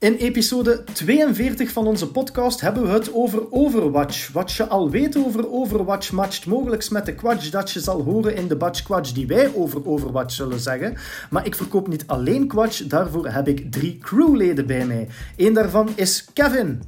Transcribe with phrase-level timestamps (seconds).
[0.00, 4.32] In episode 42 van onze podcast hebben we het over Overwatch.
[4.32, 8.36] Wat je al weet over Overwatch matcht mogelijk met de kwatsch dat je zal horen
[8.36, 10.96] in de batch kwatsch die wij over Overwatch zullen zeggen.
[11.30, 15.08] Maar ik verkoop niet alleen kwatsch, daarvoor heb ik drie crewleden bij mij.
[15.36, 16.82] Eén daarvan is Kevin.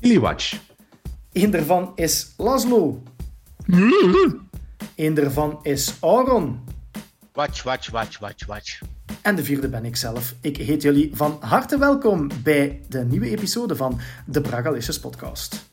[0.00, 0.60] Watch.
[1.32, 3.02] Eén daarvan is Laszlo.
[4.96, 6.60] Eén daarvan is Aaron.
[7.32, 8.80] Watch, watch, watch, watch, watch.
[9.22, 10.34] En de vierde ben ik zelf.
[10.40, 15.70] Ik heet jullie van harte welkom bij de nieuwe episode van de Bragalicious Podcast.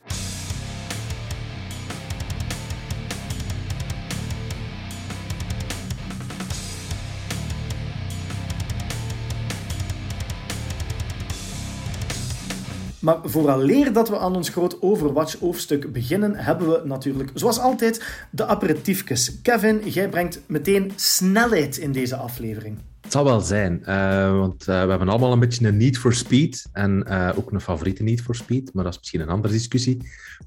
[13.07, 18.45] Maar vooraleer dat we aan ons groot Overwatch-hoofdstuk beginnen, hebben we natuurlijk, zoals altijd, de
[18.45, 19.41] aperitiefjes.
[19.41, 22.77] Kevin, jij brengt meteen snelheid in deze aflevering.
[23.01, 26.13] Het zal wel zijn, uh, want uh, we hebben allemaal een beetje een need for
[26.13, 29.53] speed en uh, ook een favoriete need for speed, maar dat is misschien een andere
[29.53, 29.97] discussie.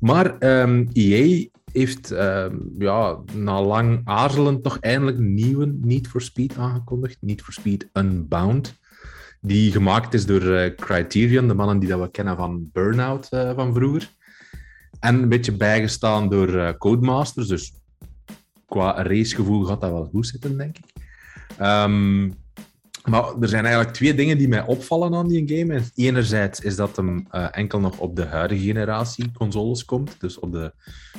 [0.01, 6.09] Maar um, ehm, EA heeft ehm, ja, na lang aarzelen toch eindelijk een nieuwe Need
[6.09, 7.17] for Speed aangekondigd.
[7.21, 8.79] Need for Speed Unbound.
[9.41, 14.11] Die gemaakt is door Criterion, de mannen die dat we kennen van Burnout van vroeger.
[15.01, 17.49] En een beetje bijgestaan door Codemasters.
[17.49, 17.73] Dus
[18.67, 20.85] qua racegevoel gaat dat wel goed zitten, denk ik.
[21.61, 22.39] Um,
[23.05, 25.83] maar er zijn eigenlijk twee dingen die mij opvallen aan die game.
[25.95, 30.21] Enerzijds is dat hem uh, enkel nog op de huidige generatie consoles komt.
[30.21, 30.73] Dus op de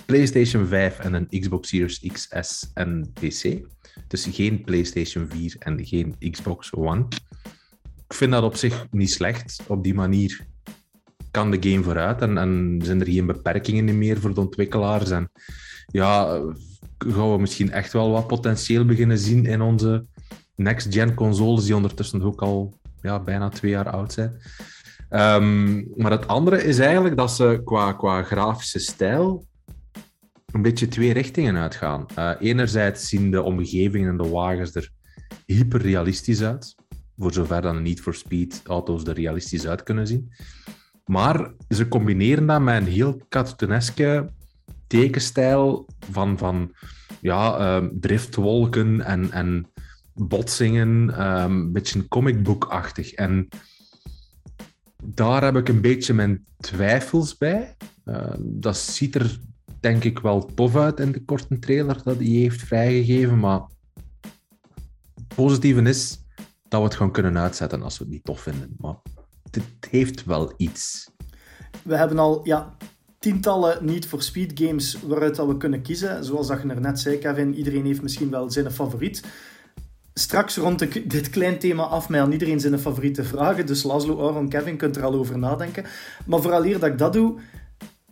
[0.06, 3.68] PlayStation 5 en een Xbox Series XS en PC.
[4.08, 7.08] Dus geen PlayStation 4 en geen Xbox One.
[8.12, 9.64] Ik vind dat op zich niet slecht.
[9.68, 10.46] Op die manier
[11.32, 15.10] kan de game vooruit en, en zijn er geen beperkingen meer voor de ontwikkelaars.
[15.10, 15.32] En
[15.88, 16.42] ja,
[16.98, 20.06] gaan we misschien echt wel wat potentieel beginnen zien in onze
[20.56, 24.42] next-gen consoles die ondertussen ook al ja, bijna twee jaar oud zijn.
[25.10, 29.46] Um, maar het andere is eigenlijk dat ze qua, qua grafische stijl
[30.52, 32.06] een beetje twee richtingen uitgaan.
[32.18, 34.90] Uh, enerzijds zien de omgevingen en de wagens er
[35.46, 36.76] hyperrealistisch uit.
[37.22, 40.32] Voor zover dan Need for Speed auto's er realistisch uit kunnen zien.
[41.06, 44.30] Maar ze combineren dat met een heel cartooneske
[44.88, 46.76] tekenstijl van, van
[47.22, 49.72] ja, uh, driftwolken en, en
[50.14, 53.12] botsingen, um, een beetje comicbookachtig.
[53.12, 53.48] En
[55.04, 57.76] daar heb ik een beetje mijn twijfels bij.
[58.06, 59.40] Uh, dat ziet er
[59.80, 63.62] denk ik wel tof uit in de korte trailer dat hij heeft vrijgegeven, maar
[65.16, 66.21] het positieve is
[66.72, 68.76] dat we het gewoon kunnen uitzetten als we het niet tof vinden.
[68.78, 68.96] Maar
[69.52, 71.10] het heeft wel iets.
[71.84, 72.76] We hebben al ja,
[73.20, 76.26] tientallen niet voor speed games waaruit dat we kunnen kiezen.
[76.26, 79.24] Zoals dat je er net zei, Kevin, iedereen heeft misschien wel zijn favoriet
[80.14, 83.66] straks rond ik dit klein thema af met aan iedereen zijn favoriete vragen.
[83.66, 85.86] Dus Laszlo, Aaron, Kevin kunt er al over nadenken.
[86.26, 87.40] Maar vooral eer dat ik dat doe,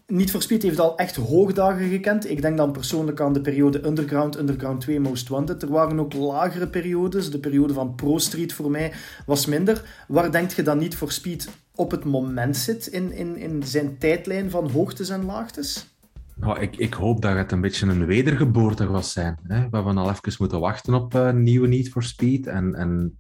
[0.10, 2.30] niet voor Speed heeft al echt hoogdagen gekend.
[2.30, 5.62] Ik denk dan persoonlijk aan de periode Underground, Underground 2, Most Wanted.
[5.62, 7.32] Er waren ook lagere periodes.
[7.32, 8.94] De periode van Pro Street voor mij
[9.26, 10.04] was minder.
[10.08, 13.98] Waar denk je dan niet voor Speed op het moment zit in, in, in zijn
[13.98, 15.88] tijdlijn van hoogtes en laagtes?
[16.36, 19.40] Nou, ik, ik hoop dat het een beetje een wedergeboorte was zijn.
[19.44, 19.70] Hè?
[19.70, 22.48] We hebben al even moeten wachten op uh, nieuwe Need for Speed.
[22.48, 23.20] En, en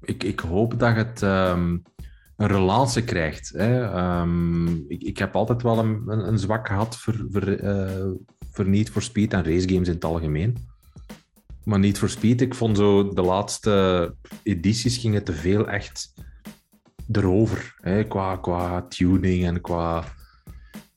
[0.00, 1.82] ik, ik hoop dat het um,
[2.36, 3.52] een relance krijgt.
[3.56, 3.98] Hè?
[4.20, 8.10] Um, ik, ik heb altijd wel een, een, zwak gehad voor, voor, uh,
[8.50, 10.56] voor for Speed en racegames in het algemeen.
[11.64, 16.14] Maar Need for Speed, ik vond zo de laatste edities gingen te veel echt
[17.12, 17.74] erover.
[17.80, 18.04] Hè?
[18.04, 20.04] Qua, qua tuning en qua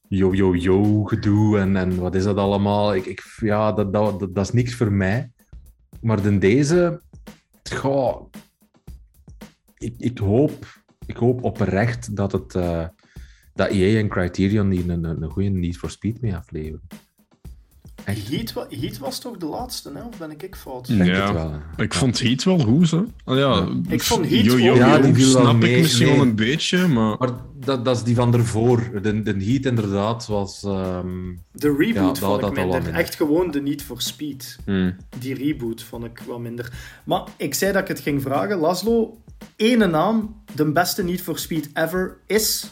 [0.07, 2.95] yo-yo-yo gedoe en, en wat is dat allemaal.
[2.95, 5.31] Ik, ik, ja, dat, dat, dat, is niks voor mij.
[6.01, 7.01] Maar in deze,
[7.73, 8.31] goh,
[9.77, 10.65] ik, ik, hoop,
[11.07, 12.85] ik hoop oprecht dat, het, uh,
[13.53, 16.81] dat EA en Criterion die een, een, een goede Need for Speed mee afleveren.
[18.13, 20.01] Heat, Heat, was toch de laatste, hè?
[20.01, 20.88] of ben ik ik fout?
[20.88, 22.91] Ja, wel, ik vond Heat wel goed.
[22.91, 22.97] Hè?
[23.25, 27.16] Oh, ja, ik vond Heat yo, ja, die snap ik misschien wel een beetje, maar...
[27.19, 29.01] Maar dat, dat is die van ervoor.
[29.01, 30.63] De, de Heat inderdaad was...
[30.63, 31.42] Um...
[31.51, 32.94] De reboot ja, vond dat, ik minder.
[32.94, 34.57] Echt gewoon de Need for Speed.
[34.65, 34.95] Hmm.
[35.19, 36.71] Die reboot vond ik wel minder.
[37.06, 38.57] Maar ik zei dat ik het ging vragen.
[38.57, 39.18] Laszlo,
[39.56, 42.72] ene naam, de beste Need for Speed ever, is...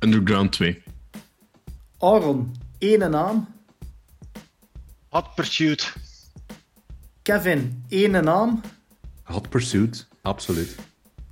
[0.00, 0.82] Underground 2.
[1.98, 3.46] Aaron, ene naam...
[5.08, 5.92] Hot Pursuit.
[7.22, 8.60] Kevin, ene naam?
[9.22, 10.76] Hot Pursuit, absoluut.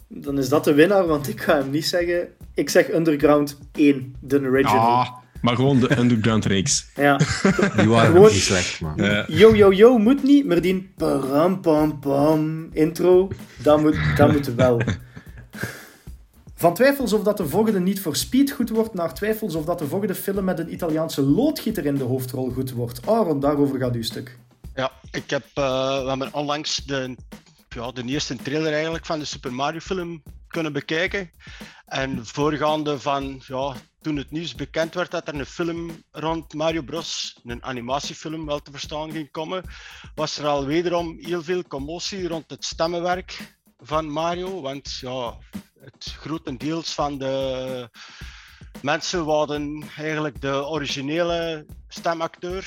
[0.08, 2.28] Dan is dat de winnaar, want ik ga hem niet zeggen.
[2.54, 4.80] Ik zeg Underground 1, de original.
[4.80, 6.86] Ah, maar gewoon de Underground reeks.
[6.94, 7.16] Ja.
[7.76, 8.32] Die waren gewoon...
[8.32, 9.24] niet slecht, man.
[9.28, 13.28] Yo, yo, yo moet niet, maar die pam, pam, pam intro,
[13.62, 14.80] dat moet, dat moet wel.
[16.54, 19.78] Van twijfels of dat de volgende niet voor Speed goed wordt, naar twijfels of dat
[19.78, 23.06] de volgende film met een Italiaanse loodgieter in de hoofdrol goed wordt.
[23.06, 24.38] Aaron, daarover gaat uw stuk.
[24.74, 27.16] Ja, ik heb, uh, we hebben onlangs de,
[27.68, 31.30] ja, de eerste trailer eigenlijk van de Super Mario film kunnen bekijken.
[31.86, 36.82] En voorgaande van, ja, toen het nieuws bekend werd dat er een film rond Mario
[36.82, 39.64] Bros, een animatiefilm wel te verstaan ging komen,
[40.14, 44.60] was er al wederom heel veel commotie rond het stemmenwerk van Mario.
[44.60, 45.38] Want ja,
[45.80, 47.88] het grotendeels van de
[48.82, 52.64] mensen wilden eigenlijk de originele stemacteur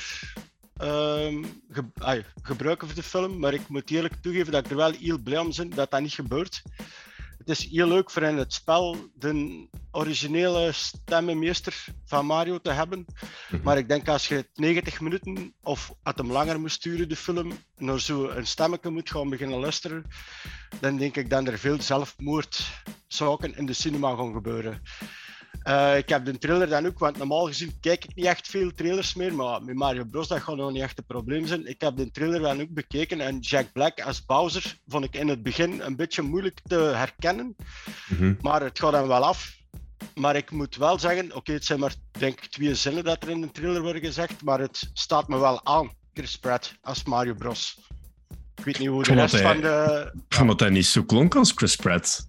[0.78, 3.40] ge gebruiken voor de film.
[3.40, 6.02] Maar ik moet eerlijk toegeven dat ik er wel heel blij om ben dat dat
[6.02, 6.62] niet gebeurt.
[7.46, 13.06] Het is heel leuk voor in het spel de originele stemmenmeester van Mario te hebben.
[13.50, 13.64] Mhm.
[13.64, 17.52] Maar ik denk als je 90 minuten of het hem langer moet sturen, de film,
[17.78, 20.06] naar zo'n stemmetje moet gaan beginnen luisteren,
[20.80, 24.82] dan denk ik dat er veel zelfmoordzaken in de cinema gaan gebeuren.
[25.68, 28.72] Uh, ik heb de trailer dan ook, want normaal gezien kijk ik niet echt veel
[28.76, 31.68] trailers meer, maar met Mario Bros dat gaat nog niet echt een probleem zijn.
[31.68, 35.28] Ik heb de trailer dan ook bekeken en Jack Black als Bowser vond ik in
[35.28, 37.56] het begin een beetje moeilijk te herkennen,
[38.08, 38.34] mhm.
[38.42, 39.58] maar het gaat dan wel af.
[40.16, 43.30] Maar ik moet wel zeggen, oké, het zijn maar denk ik twee zinnen dat er
[43.30, 47.34] in de trailer worden gezegd, maar het staat me wel aan, Chris Pratt als Mario
[47.34, 47.80] Bros.
[48.56, 50.12] Ik weet niet hoe de rest van de...
[50.30, 52.28] Van dat hij niet zo klonk als Chris Pratt.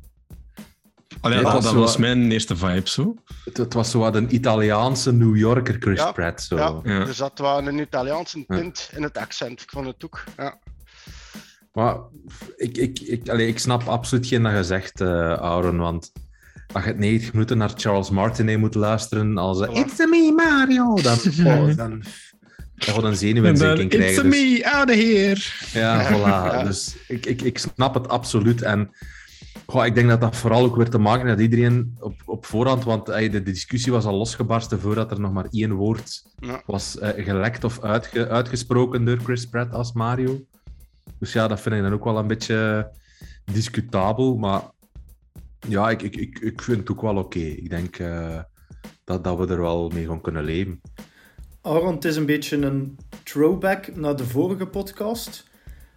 [1.21, 3.15] Allee, dat, dat was mijn eerste vibe zo.
[3.53, 6.43] Het, was zo wat een Italiaanse New Yorker Chris Pratt.
[6.43, 6.57] Zo.
[6.57, 7.05] Ja, ja.
[7.05, 9.63] dus dat was een Italiaanse tint in het accent.
[9.63, 10.25] Ik vond het ook.
[10.37, 10.59] Ja.
[11.73, 11.97] Maar
[12.57, 16.13] ik, ik, ik, allee, ik snap absoluut geen dat je zegt, uh, Aaron, want
[16.73, 20.95] als je het 90 minuten naar Charles Martinet moet luisteren als uh, It's me, Mario,
[20.95, 22.03] dan, oh, dan, dan
[22.77, 24.27] gaat een zenuwinzinking krijgen.
[24.31, 24.61] It's dus.
[24.61, 25.41] me, out of here.
[25.73, 26.67] Ja, voilà.
[26.67, 28.63] Dus ik, ik, ik snap het absoluut.
[28.63, 28.91] En
[29.67, 32.85] Goh, ik denk dat dat vooral ook weer te maken met iedereen op, op voorhand,
[32.85, 36.25] want de, de, discussie was al losgebarsten voordat er nog maar één woord
[36.67, 40.45] was uh, gelekt of uitge, uitgesproken door Chris Pratt als Mario.
[41.19, 42.91] Dus ja, dat vind ik dan ook wel een beetje
[43.45, 44.63] discutabel, maar
[45.69, 47.39] ja, ik, ik, ik, ik vind het ook wel oké.
[47.39, 48.41] Ik denk uh,
[49.05, 50.81] dat, dat we er wel mee gaan kunnen leven.
[51.61, 55.45] Aaron, het is een beetje een throwback naar de vorige podcast.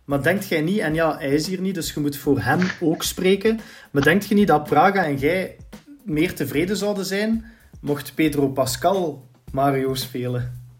[0.10, 2.60] Maar denkt jij niet, en ja, hij is hier niet, dus je moet voor hem
[2.80, 3.60] ook spreken.
[3.92, 5.58] Maar denkt je niet dat Praga en jij
[6.04, 7.46] meer tevreden zouden zijn
[7.82, 10.72] mocht Pedro Pascal Mario spelen?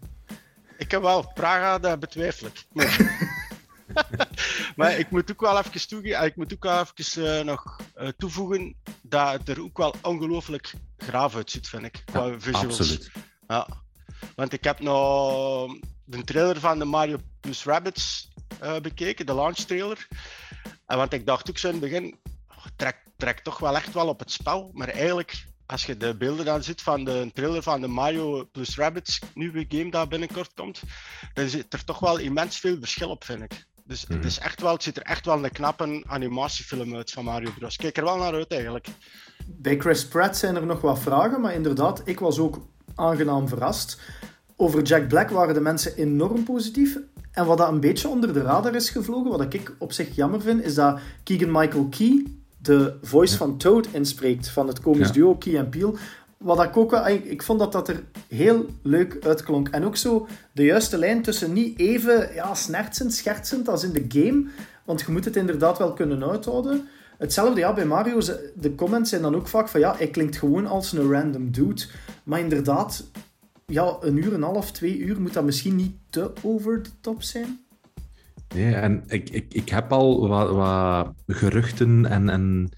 [0.78, 2.66] Ik heb wel Praga, dat betwijfel ik.
[4.76, 8.08] Maar, ik moet ook wel even, toegeven, ik moet ook wel even uh, nog uh,
[8.08, 12.02] toevoegen dat het er ook wel ongelooflijk graaf uitziet, vind ik.
[12.04, 12.78] Qua ja, visuals.
[12.78, 13.10] Absoluut.
[13.48, 13.68] Ja.
[14.34, 15.76] Want ik heb nog
[16.10, 18.28] de trailer van de Mario plus Rabbits
[18.62, 20.08] uh, bekeken, de launch trailer.
[20.86, 22.18] En want ik dacht ook zo in het begin,
[22.48, 24.70] oh, trek, trek toch wel echt wel op het spel.
[24.72, 28.76] Maar eigenlijk, als je de beelden dan ziet van de trailer van de Mario plus
[28.76, 30.82] Rabbids nieuwe game dat binnenkort komt,
[31.34, 33.68] dan zit er toch wel immens veel verschil op, vind ik.
[33.84, 34.26] Dus het, mhm.
[34.26, 37.76] is echt wel, het ziet er echt wel een knappe animatiefilm uit van Mario Bros.
[37.76, 38.86] Kijk er wel naar uit eigenlijk.
[39.46, 44.00] Bij Chris Pratt zijn er nog wat vragen, maar inderdaad, ik was ook aangenaam verrast.
[44.60, 46.98] Over Jack Black waren de mensen enorm positief.
[47.32, 50.40] En wat dat een beetje onder de radar is gevlogen, wat ik op zich jammer
[50.40, 52.26] vind, is dat Keegan-Michael Key
[52.58, 55.96] de voice van Toad inspreekt, van het komisch duo Key en Peel.
[56.36, 59.68] Wat ik ook wel, ik vond dat dat er heel leuk uitklonk.
[59.68, 64.04] En ook zo de juiste lijn tussen niet even ja, snertsend, schertsend als in de
[64.08, 64.44] game,
[64.84, 66.88] want je moet het inderdaad wel kunnen uithouden.
[67.18, 68.20] Hetzelfde ja, bij Mario,
[68.54, 71.82] de comments zijn dan ook vaak van ja, hij klinkt gewoon als een random dude.
[72.24, 73.04] Maar inderdaad,
[73.70, 76.90] ja, een uur en een half, twee uur, moet dat misschien niet te over de
[77.00, 77.64] top zijn?
[78.54, 82.70] Nee, en ik, ik, ik heb al wat, wat geruchten en, en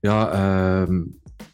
[0.00, 0.34] ja,
[0.86, 1.00] uh,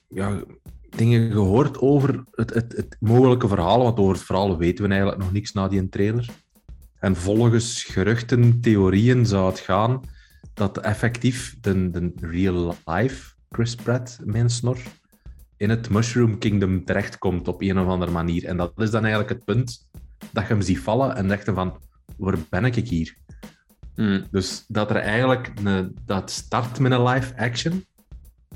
[0.09, 0.43] ja,
[0.89, 3.83] dingen gehoord over het, het, het mogelijke verhaal.
[3.83, 6.29] Want over het verhaal weten we eigenlijk nog niks na die trailer.
[6.99, 10.01] En volgens geruchten, theorieën zou het gaan
[10.55, 14.79] dat effectief de, de real life Chris Pratt, mijn snor,
[15.63, 18.45] in het Mushroom Kingdom terechtkomt op een of andere manier.
[18.45, 19.89] En dat is dan eigenlijk het punt
[20.33, 21.79] dat je hem ziet vallen en dacht van,
[22.17, 23.17] waar ben ik hier?
[23.95, 24.27] Hmm.
[24.31, 27.87] Dus dat er eigenlijk een, dat start met een live action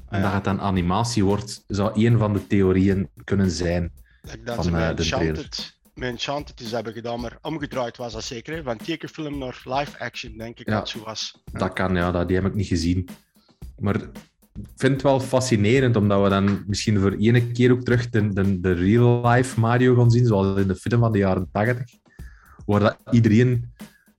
[0.09, 3.93] en dat het dan animatie wordt, zou een van de theorieën kunnen zijn
[4.45, 5.49] dat van uh, de trailer.
[5.95, 8.63] Met Enchanted is hebben gedaan, maar omgedraaid was dat zeker.
[8.63, 11.43] Van tekenfilm naar live action, denk ik dat zo was.
[11.53, 13.09] Dat kan, ja, dat, die heb ik niet gezien.
[13.79, 14.01] Maar
[14.77, 18.73] vind het wel fascinerend, omdat we dan misschien voor ene keer ook terug de, de,
[18.73, 21.85] real-life Mario gaan zien, zoals in de film van de jaren 80,
[22.67, 23.75] waar dat iedereen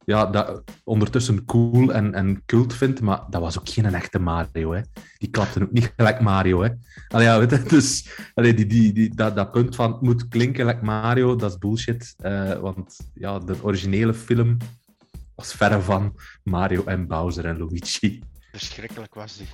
[0.06, 4.74] ja, dat ondertussen cool en, en cult vindt, maar dat was ook geen echte Mario.
[4.74, 4.82] Hè.
[5.18, 6.62] Die klapte ook niet gelijk Mario.
[6.62, 6.70] Hè.
[7.08, 10.28] Allee, ja, weet je, dus allee, die, die, die, dat, dat punt van het moet
[10.28, 12.16] klinken like Mario, dat is bullshit.
[12.22, 14.58] Uh, want ja, de originele film
[15.36, 18.22] was verre van Mario en Bowser en Luigi.
[18.52, 19.48] Verschrikkelijk was die.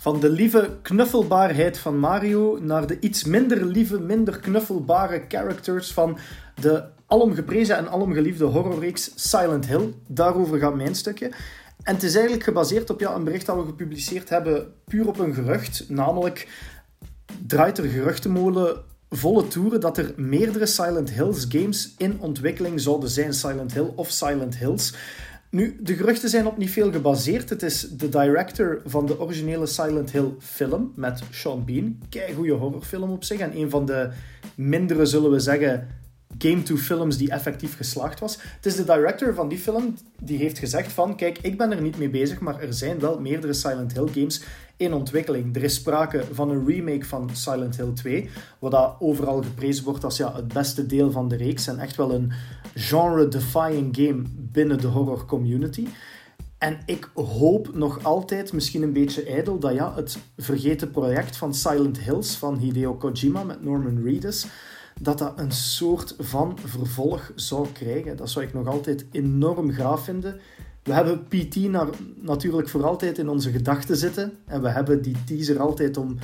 [0.00, 6.18] Van de lieve knuffelbaarheid van Mario naar de iets minder lieve, minder knuffelbare characters van
[6.60, 9.94] de alomgeprezen en alomgeliefde horrorreeks Silent Hill.
[10.06, 11.26] Daarover gaat mijn stukje.
[11.82, 15.18] En het is eigenlijk gebaseerd op ja, een bericht dat we gepubliceerd hebben, puur op
[15.18, 15.84] een gerucht.
[15.88, 16.48] Namelijk
[17.46, 18.76] draait er geruchtenmolen
[19.10, 23.34] volle toeren dat er meerdere Silent Hills games in ontwikkeling zouden zijn.
[23.34, 24.94] Silent Hill of Silent Hills.
[25.50, 27.50] Nu, de geruchten zijn op niet veel gebaseerd.
[27.50, 31.98] Het is de director van de originele Silent Hill film met Sean Bean.
[32.08, 33.38] Kijk, goede horrorfilm op zich.
[33.38, 34.10] En een van de
[34.54, 35.88] mindere, zullen we zeggen,
[36.38, 38.38] game to films die effectief geslaagd was.
[38.40, 41.80] Het is de director van die film die heeft gezegd van, kijk, ik ben er
[41.80, 44.42] niet mee bezig, maar er zijn wel meerdere Silent Hill games
[44.78, 45.56] in ontwikkeling.
[45.56, 50.04] Er is sprake van een remake van Silent Hill 2, wat dat overal geprezen wordt
[50.04, 52.32] als ja, het beste deel van de reeks en echt wel een
[52.74, 55.86] genre-defying game binnen de horror community.
[56.58, 61.54] En ik hoop nog altijd, misschien een beetje ijdel, dat ja, het vergeten project van
[61.54, 64.46] Silent Hills van Hideo Kojima met Norman Reedus,
[65.00, 68.16] dat dat een soort van vervolg zou krijgen.
[68.16, 70.40] Dat zou ik nog altijd enorm gaaf vinden.
[70.88, 71.86] We hebben PT naar,
[72.20, 74.32] natuurlijk voor altijd in onze gedachten zitten.
[74.46, 76.18] En we hebben die teaser altijd om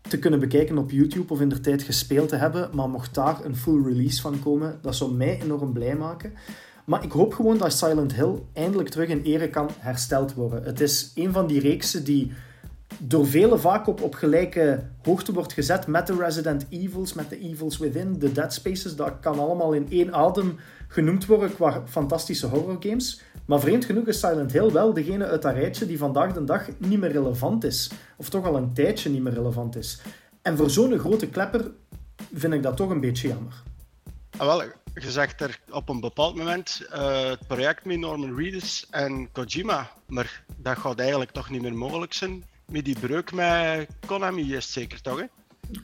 [0.00, 2.70] te kunnen bekijken op YouTube of in de tijd gespeeld te hebben.
[2.72, 6.32] Maar mocht daar een full release van komen, dat zou mij enorm blij maken.
[6.84, 10.62] Maar ik hoop gewoon dat Silent Hill eindelijk terug in ere kan hersteld worden.
[10.62, 12.32] Het is een van die reeksen die
[12.98, 17.38] door velen vaak op, op gelijke hoogte wordt gezet met de Resident Evils, met de
[17.38, 18.96] Evils Within, de Dead Spaces.
[18.96, 20.58] Dat kan allemaal in één adem
[20.88, 23.20] genoemd worden qua fantastische horror games.
[23.46, 26.68] Maar vreemd genoeg is Silent Hill wel degene uit dat rijtje die vandaag de dag
[26.78, 27.90] niet meer relevant is.
[28.16, 30.00] Of toch al een tijdje niet meer relevant is.
[30.42, 31.70] En voor zo'n grote klepper
[32.34, 33.62] vind ik dat toch een beetje jammer.
[34.36, 34.62] Ah, wel,
[34.94, 39.90] je zegt er op een bepaald moment uh, het project met Norman Reedus en Kojima.
[40.06, 44.72] Maar dat gaat eigenlijk toch niet meer mogelijk zijn met die breuk met Konami is
[44.72, 45.18] zeker toch?
[45.18, 45.24] Hè?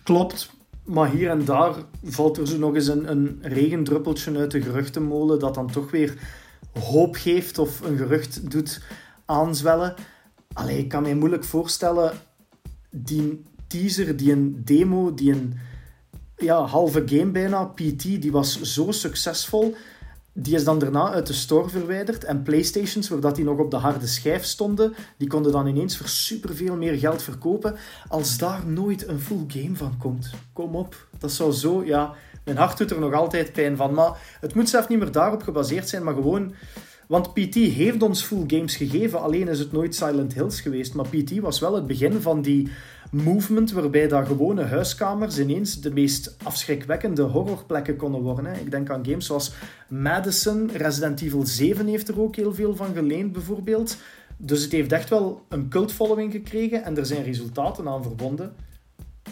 [0.03, 0.51] Klopt.
[0.85, 5.39] Maar hier en daar valt er zo nog eens een, een regendruppeltje uit de geruchtenmolen
[5.39, 6.15] dat dan toch weer
[6.81, 8.83] hoop geeft of een gerucht doet
[9.25, 9.95] aanzwellen.
[10.53, 12.13] Allee, ik kan me moeilijk voorstellen,
[12.91, 15.59] die teaser, die een demo, die een
[16.37, 19.77] ja, halve game bijna, PT, die was zo succesvol.
[20.33, 22.25] Die is dan daarna uit de store verwijderd.
[22.25, 26.09] En Playstations, waar die nog op de harde schijf stonden, die konden dan ineens voor
[26.09, 27.77] superveel meer geld verkopen.
[28.09, 30.31] Als daar nooit een full game van komt.
[30.53, 31.07] Kom op.
[31.19, 32.15] Dat zou zo, ja...
[32.45, 33.95] Mijn hart doet er nog altijd pijn van.
[33.95, 36.55] Maar het moet zelf niet meer daarop gebaseerd zijn, maar gewoon...
[37.11, 40.95] Want PT heeft ons full games gegeven, alleen is het nooit Silent Hills geweest.
[40.95, 42.69] Maar PT was wel het begin van die
[43.11, 48.61] movement waarbij dat gewone huiskamers ineens de meest afschrikwekkende horrorplekken konden worden.
[48.61, 49.53] Ik denk aan games zoals
[49.89, 53.97] Madison, Resident Evil 7 heeft er ook heel veel van geleend bijvoorbeeld.
[54.37, 58.55] Dus het heeft echt wel een cult following gekregen en er zijn resultaten aan verbonden.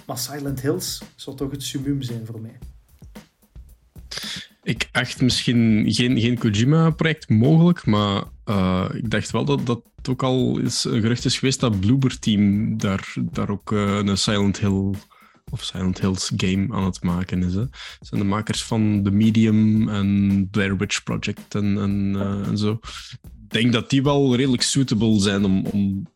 [0.06, 2.58] Maar Silent Hills zou toch het summum zijn voor mij.
[4.68, 10.22] Ik acht misschien geen, geen Kojima-project mogelijk, maar uh, ik dacht wel dat dat ook
[10.22, 14.58] al is, een gerucht is geweest dat Bloober Team daar, daar ook uh, een Silent
[14.58, 14.94] Hill
[15.50, 17.54] of Silent Hills game aan het maken is.
[17.54, 17.64] Hè.
[18.00, 22.78] zijn de makers van The Medium en Blair Witch Project en, en, uh, en zo.
[23.22, 26.06] Ik denk dat die wel redelijk suitable zijn om, om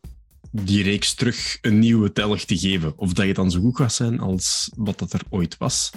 [0.51, 2.97] die reeks terug een nieuwe telg te geven.
[2.97, 5.91] Of dat je dan zo goed gaat zijn als wat dat er ooit was,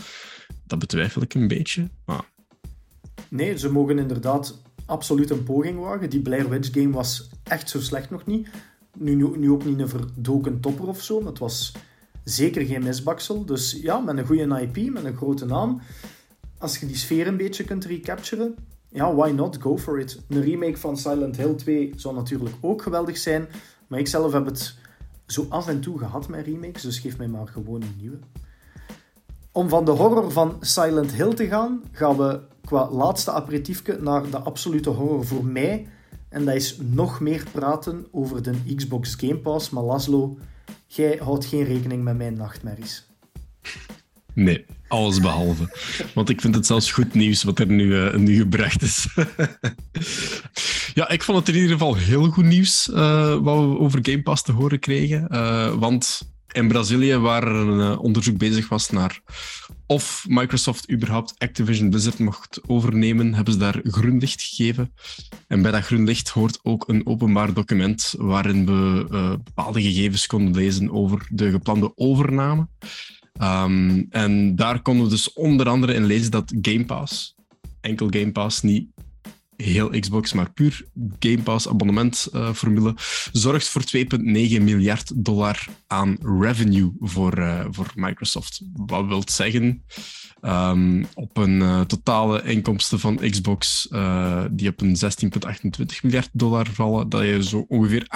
[0.64, 1.90] dat betwijfel ik een beetje.
[2.04, 2.34] Maar
[3.30, 6.10] Nee, ze mogen inderdaad absoluut een poging wagen.
[6.10, 8.48] Die Blair Witch game was echt zo slecht nog niet.
[8.98, 11.72] Nu, nu, ook niet een verdoken topper of zo, maar het was
[12.24, 13.44] zeker geen misbaksel.
[13.44, 15.80] Dus ja, met een goede IP, met een grote naam.
[16.58, 18.54] Als je die sfeer een beetje kunt recapturen,
[18.88, 19.62] ja, why not?
[19.62, 20.22] Go for it.
[20.28, 23.48] Een remake van Silent Hill 2 zou natuurlijk ook geweldig zijn.
[23.86, 24.78] Maar ik zelf heb het
[25.26, 28.18] zo af en toe gehad met remakes, dus geef mij maar gewoon een nieuwe.
[29.52, 34.30] Om van de horror van Silent Hill te gaan, gaan we qua laatste aperitiefje naar
[34.30, 35.86] de absolute horror voor mij.
[36.28, 39.70] En dat is nog meer praten over de Xbox Game Pass.
[39.70, 40.38] Maar Laszlo,
[40.86, 43.06] jij houdt geen rekening met mijn nachtmerries.
[44.34, 45.76] Nee, alles behalve.
[46.14, 49.08] Want ik vind het zelfs goed nieuws wat er nu, uh, nu gebracht is.
[50.94, 54.22] ja, ik vond het in ieder geval heel goed nieuws uh, wat we over Game
[54.22, 55.28] Pass te horen kregen.
[55.30, 59.20] Uh, want in Brazilië, waar een onderzoek bezig was naar
[59.86, 64.92] of Microsoft überhaupt Activision Blizzard mocht overnemen, hebben ze daar groen licht gegeven.
[65.46, 70.26] En bij dat groen licht hoort ook een openbaar document waarin we uh, bepaalde gegevens
[70.26, 72.68] konden lezen over de geplande overname.
[73.42, 77.34] Um, en daar konden we dus onder andere in lezen dat Game Pass,
[77.80, 78.88] enkel Game Pass, niet
[79.56, 80.86] heel Xbox, maar puur
[81.18, 82.96] Game Pass abonnementformule, uh,
[83.32, 88.60] zorgt voor 2,9 miljard dollar aan revenue voor, uh, voor Microsoft.
[88.72, 89.82] Wat wil zeggen,
[90.42, 93.88] um, op een uh, totale inkomsten van Xbox
[94.50, 98.06] die op een 16,28 miljard dollar vallen, dat je zo ongeveer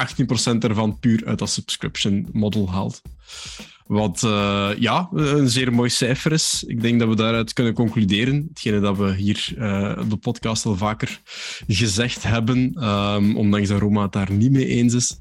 [0.54, 3.02] 18% ervan puur uit dat subscription model haalt.
[3.90, 6.64] Wat uh, ja, een zeer mooi cijfer is.
[6.66, 8.46] Ik denk dat we daaruit kunnen concluderen.
[8.48, 11.20] Hetgene dat we hier uh, op de podcast al vaker
[11.66, 15.18] gezegd hebben, um, ondanks dat Roma het daar niet mee eens is,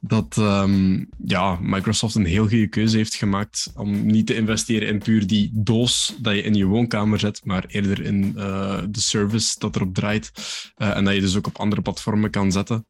[0.00, 4.98] dat um, ja, Microsoft een heel goede keuze heeft gemaakt om niet te investeren in
[4.98, 9.76] puur die doos dat je in je woonkamer zet, maar eerder in de service dat
[9.76, 10.32] erop draait
[10.76, 12.86] en dat je dus ook op andere platformen kan zetten.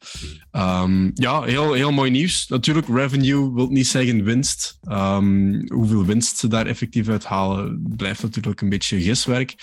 [0.52, 2.46] Um, ja, heel, heel mooi nieuws.
[2.48, 4.78] Natuurlijk, revenue wil niet zeggen winst.
[5.18, 9.54] Um, hoeveel winst ze daar effectief uit halen, blijft natuurlijk een beetje giswerk.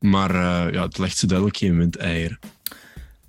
[0.00, 2.38] Maar uh, ja, het legt ze duidelijk geen windeieren.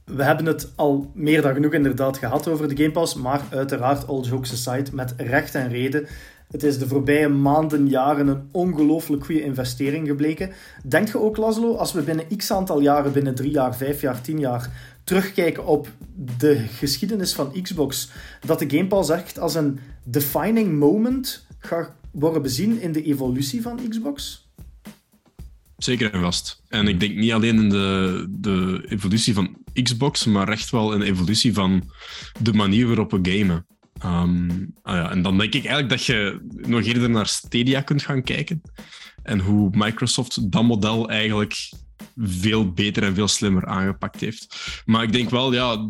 [0.04, 4.08] We hebben het al meer dan genoeg inderdaad gehad over de Game Pass, maar uiteraard,
[4.08, 6.08] all jokes aside, met recht en reden.
[6.52, 10.52] Het is de voorbije maanden, jaren een ongelooflijk goede investering gebleken.
[10.84, 14.22] Denk je ook, Laszlo, als we binnen x aantal jaren, binnen drie jaar, vijf jaar,
[14.22, 14.70] tien jaar,
[15.04, 15.90] terugkijken op
[16.38, 18.12] de geschiedenis van Xbox,
[18.46, 23.62] dat de Game Pass echt als een defining moment gaat worden bezien in de evolutie
[23.62, 24.50] van Xbox?
[25.78, 26.62] Zeker en vast.
[26.68, 31.00] En ik denk niet alleen in de, de evolutie van Xbox, maar echt wel in
[31.00, 31.84] de evolutie van
[32.42, 33.66] de manier waarop we gamen.
[34.06, 38.02] Um, ah ja, en dan denk ik eigenlijk dat je nog eerder naar Stadia kunt
[38.02, 38.62] gaan kijken.
[39.24, 41.72] En hoe Microsoft dat model eigenlijk
[42.16, 44.56] veel beter en veel slimmer aangepakt heeft.
[44.86, 45.90] Maar ik denk wel, ja,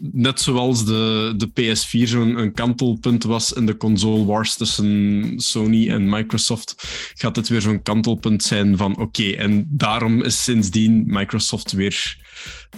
[0.00, 6.08] net zoals de, de PS4 zo'n kantelpunt was in de console wars tussen Sony en
[6.08, 6.74] Microsoft,
[7.14, 12.22] gaat het weer zo'n kantelpunt zijn van oké, en daarom is sindsdien Microsoft weer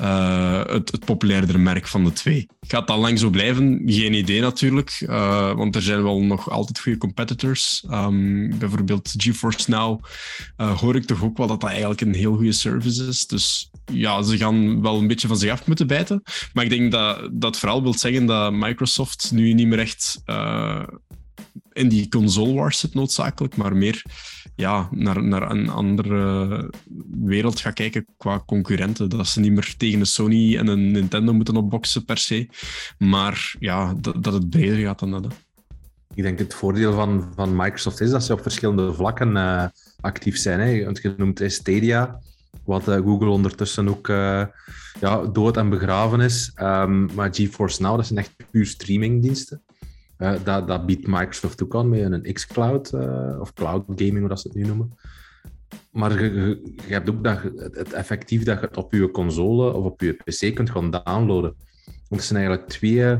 [0.00, 2.46] uh, het, het merk van de twee.
[2.60, 3.82] Gaat dat lang zo blijven?
[3.86, 7.84] Geen idee natuurlijk, uh, want er zijn wel nog altijd goede competitors.
[7.90, 10.04] Um, bijvoorbeeld GeForce Now
[10.56, 13.26] uh, hoor ik toch ook wel dat dat eigenlijk een heel goede service is.
[13.26, 16.22] Dus ja, ze gaan wel een beetje van zich af moeten bijten.
[16.52, 20.22] Maar ik denk dat dat vooral wil zeggen dat Microsoft nu niet meer echt
[21.76, 24.02] in die console wars zit noodzakelijk, maar meer
[24.54, 26.70] ja, naar, naar een andere
[27.20, 29.08] wereld gaat kijken qua concurrenten.
[29.08, 32.48] Dat ze niet meer tegen een Sony en een Nintendo moeten opboksen per se,
[32.98, 35.34] maar ja, dat, het breder gaat dan dat.
[36.14, 39.64] Ik denk het voordeel van, van Microsoft is dat ze op verschillende vlakken uh,
[40.00, 40.60] actief zijn.
[40.60, 40.66] Hè.
[40.68, 42.18] Je noemt Stadia,
[42.64, 44.44] wat uh, Google ondertussen ook uh,
[45.00, 46.52] ja, dood en begraven is.
[46.60, 49.62] Um, maar GeForce Now, dat zijn echt puur streamingdiensten.
[50.16, 54.40] Dat, dat biedt Microsoft ook aan met een xCloud, uh, of cloud gaming, hoe dat
[54.40, 54.98] ze het nu noemen.
[55.90, 59.84] Maar je, je, hebt ook dat het effectief dat je het op je console of
[59.84, 61.54] op je PC kunt gaan downloaden.
[61.84, 63.18] Want het zijn eigenlijk twee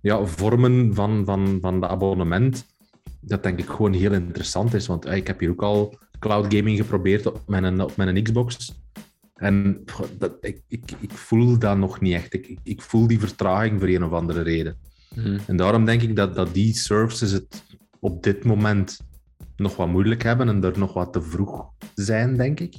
[0.00, 2.66] ja, vormen van, van, van de abonnement.
[3.20, 4.86] Dat denk ik gewoon heel interessant is.
[4.86, 8.74] Want uh, ik heb hier ook al cloud gaming geprobeerd op mijn, op mijn Xbox.
[9.34, 9.84] En
[10.18, 12.34] dat, ik, ik, ik voel dat nog niet echt.
[12.34, 14.76] Ik, ik voel die vertraging voor een of andere reden.
[15.14, 15.38] Mhm.
[15.46, 17.64] En daarom denk ik dat, dat die services het
[18.00, 18.98] op dit moment
[19.56, 22.74] nog wat moeilijk hebben en er nog wat te vroeg zijn, denk ik.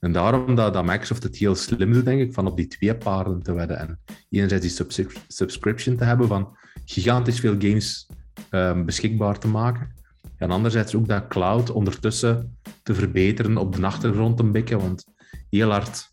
[0.00, 2.96] En daarom dat, dat Microsoft het heel slim doet, denk ik, van op die twee
[2.96, 3.78] paarden te wedden.
[3.78, 3.98] En
[4.30, 8.06] enerzijds die subscription te hebben van gigantisch veel games
[8.50, 9.94] um, beschikbaar te maken.
[10.36, 15.04] En anderzijds ook dat cloud ondertussen te verbeteren op de achtergrond een beetje, want
[15.50, 16.10] heel hard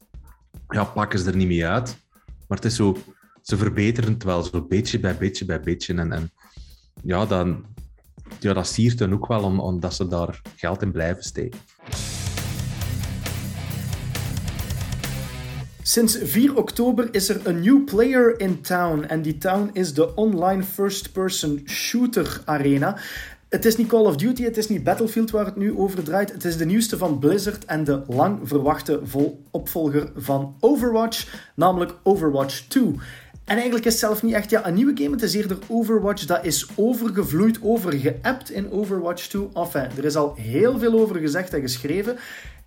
[0.67, 2.05] ja, pakken ze er niet mee uit.
[2.47, 2.97] Maar het is zo
[3.47, 5.93] ze verbeteren het wel, zo beetje bij beetje bij beetje.
[5.93, 6.31] En, en
[7.03, 7.65] ja, dan,
[8.39, 11.59] ja, dat siert dan ook wel omdat ze daar geld in blijven steken.
[15.81, 19.03] Sinds 4 oktober is er een new player in town.
[19.03, 22.97] En die town is de online first-person shooter arena.
[23.49, 26.31] Het is niet Call of Duty, het is niet Battlefield waar het nu over draait.
[26.31, 29.01] Het is de nieuwste van Blizzard en de lang verwachte
[29.51, 32.95] opvolger van Overwatch, namelijk Overwatch 2.
[33.47, 35.11] En eigenlijk is het zelf niet echt ja, een nieuwe game.
[35.11, 36.25] Het is eerder Overwatch.
[36.25, 39.47] Dat is overgevloeid, overgeappt in Overwatch 2.
[39.53, 42.17] Enfin, er is al heel veel over gezegd en geschreven.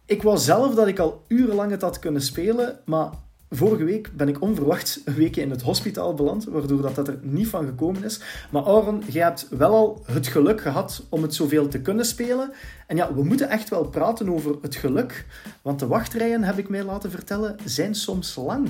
[0.05, 3.11] Ik was zelf dat ik al urenlang het had kunnen spelen, maar
[3.53, 7.19] Vorige week ben ik onverwacht een weekje in het hospitaal beland, waardoor dat, dat er
[7.23, 8.21] niet van gekomen is.
[8.51, 12.53] Maar Aaron, jij hebt wel al het geluk gehad om het zoveel te kunnen spelen.
[12.87, 15.27] En ja, we moeten echt wel praten over het geluk,
[15.63, 18.69] want de wachtrijen, heb ik mij laten vertellen, zijn soms lang.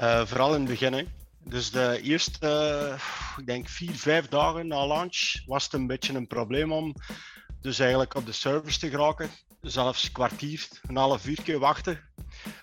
[0.00, 1.08] Uh, vooral in het begin.
[1.44, 6.14] Dus de eerste, uh, ik denk vier, vijf dagen na launch was het een beetje
[6.14, 6.94] een probleem om
[7.60, 9.30] dus eigenlijk op de servers te geraken.
[9.60, 12.00] Zelfs kwartier, een half uur wachten.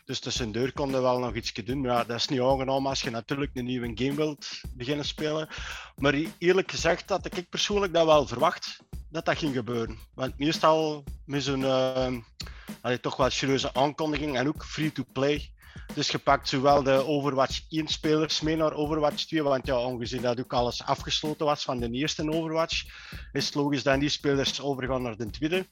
[0.06, 1.82] Dus tussendoor konden we wel nog iets doen.
[1.82, 5.48] Maar dat is niet aangenaam als je natuurlijk een nieuwe game wilt beginnen spelen.
[5.96, 9.98] Maar eerlijk gezegd had ik persoonlijk dat wel verwacht dat dat ging gebeuren.
[10.13, 15.52] Want meestal met zo'n uh, toch wel serieuze aankondiging en ook free-to-play
[15.93, 20.21] dus je pakt zowel de Overwatch 1 spelers mee naar Overwatch 2, want ja, ongezien
[20.21, 22.86] dat ook alles afgesloten was van de eerste Overwatch,
[23.31, 25.65] is het logisch dat die spelers overgaan naar de tweede.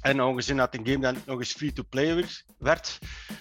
[0.00, 2.24] En ongezien dat een game dan nog eens free-to-play
[2.58, 2.98] werd,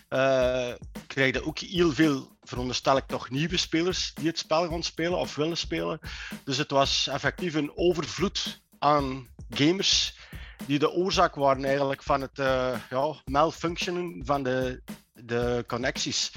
[0.09, 0.69] uh,
[1.07, 5.17] krijg je ook heel veel, veronderstel ik toch, nieuwe spelers die het spel gaan spelen
[5.17, 5.99] of willen spelen.
[6.43, 10.17] Dus het was effectief een overvloed aan gamers
[10.65, 14.81] die de oorzaak waren eigenlijk van het uh, ja, malfunctionen van de
[15.23, 16.31] de connecties.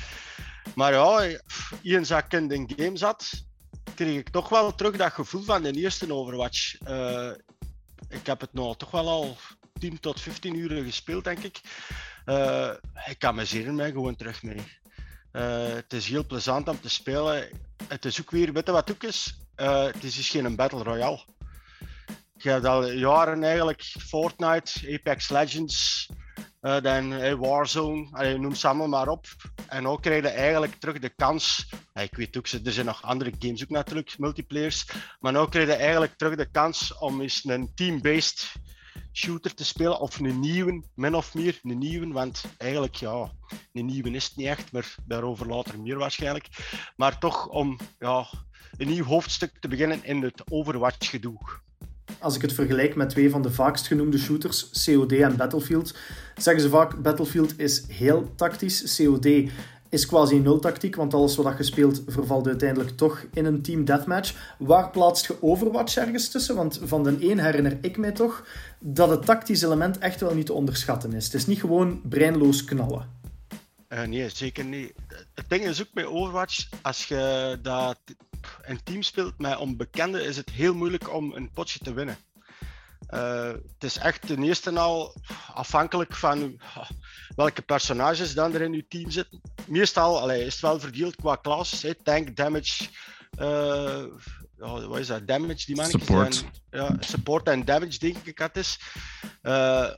[0.75, 1.39] Maar ja,
[1.83, 3.31] eens dat in de game zat,
[3.95, 6.81] kreeg ik toch wel terug dat gevoel van de eerste Overwatch.
[6.89, 7.31] Uh,
[8.09, 9.37] ik heb het nu toch wel al
[9.79, 11.61] 10 tot 15 uur gespeeld, denk ik.
[12.27, 12.71] Uh,
[13.07, 14.81] ik zeer mij gewoon terug mee.
[15.33, 17.49] Uh, het is heel plezant om te spelen.
[17.89, 19.37] Het is ook weer, weet wat ook is?
[19.55, 21.25] het is dus geen Battle Royale.
[22.37, 26.09] Je hebt al jaren eigenlijk Fortnite, Apex Legends,
[26.63, 29.27] uh, dan uh, Warzone, uh, noem ze allemaal maar op.
[29.69, 31.69] En ook je eigenlijk terug de kans.
[31.95, 34.87] ik weet ook, er zijn nog andere games ook natuurlijk, multiplayers.
[35.21, 38.53] Maar nu je eigenlijk terug de kans om eens een team-based
[39.13, 40.01] shooter te spelen.
[40.01, 41.59] Of een nieuwe, min of meer.
[41.63, 43.31] Een nieuwe, want eigenlijk, ja,
[43.73, 44.73] een nieuwe is het niet echt.
[44.73, 46.49] Maar daarover later meer waarschijnlijk.
[46.97, 48.27] Maar toch om ja,
[48.77, 51.39] een nieuw hoofdstuk te beginnen in het Overwatch-gedoe
[52.19, 55.95] als ik het vergelijk met twee van de vaakst genoemde shooters, COD en Battlefield,
[56.37, 58.97] zeggen ze vaak Battlefield is heel tactisch.
[58.97, 59.27] COD
[59.89, 63.85] is quasi nul tactiek, want alles wat je speelt vervalt uiteindelijk toch in een team
[63.85, 64.55] deathmatch.
[64.59, 66.57] Waar plaatst je Overwatch ergens tussen?
[66.57, 68.47] Want van de een herinner ik mij toch
[68.79, 71.25] dat het tactisch element echt wel niet te onderschatten is.
[71.25, 73.21] Het is niet gewoon breinloos knallen.
[73.89, 74.93] Uh, nee, zeker niet.
[75.35, 77.99] Het ding is ook bij Overwatch, als je dat
[78.63, 82.17] een team speelt met onbekenden, is het heel moeilijk om een potje te winnen.
[83.11, 85.15] Uh, het is echt ten eerste al
[85.55, 86.61] afhankelijk van
[87.37, 89.41] welke personages dan er in je team zitten.
[89.67, 91.95] Meestal allee, is het wel verdeeld qua klasses.
[92.03, 92.89] Tank, damage,
[93.39, 94.05] uh,
[94.57, 95.27] wat is dat?
[95.27, 96.07] Damage, die mannetjes.
[96.07, 96.45] Support.
[96.71, 98.79] ja, support en damage, denk ik het is.
[99.43, 99.89] Uh,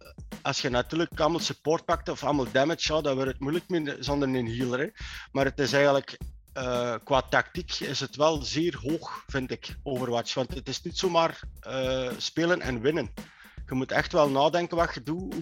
[0.42, 3.96] als je natuurlijk allemaal support pakt of allemaal damage, ja, dan wordt het moeilijk met,
[4.00, 4.78] zonder een healer.
[4.78, 4.88] Hè.
[5.33, 6.18] Maar het is eigenlijk
[6.59, 10.35] uh, qua tactiek is het wel zeer hoog, vind ik, Overwatch.
[10.35, 13.11] Want het is niet zomaar uh, spelen en winnen.
[13.67, 15.35] Je moet echt wel nadenken wat je doet.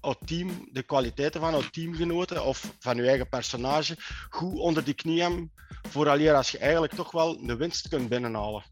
[0.00, 3.96] Ook team, de kwaliteiten van je teamgenoten of van je eigen personage
[4.30, 5.50] goed onder die knie hebben.
[5.88, 8.62] Vooraleer als je eigenlijk toch wel de winst kunt binnenhalen.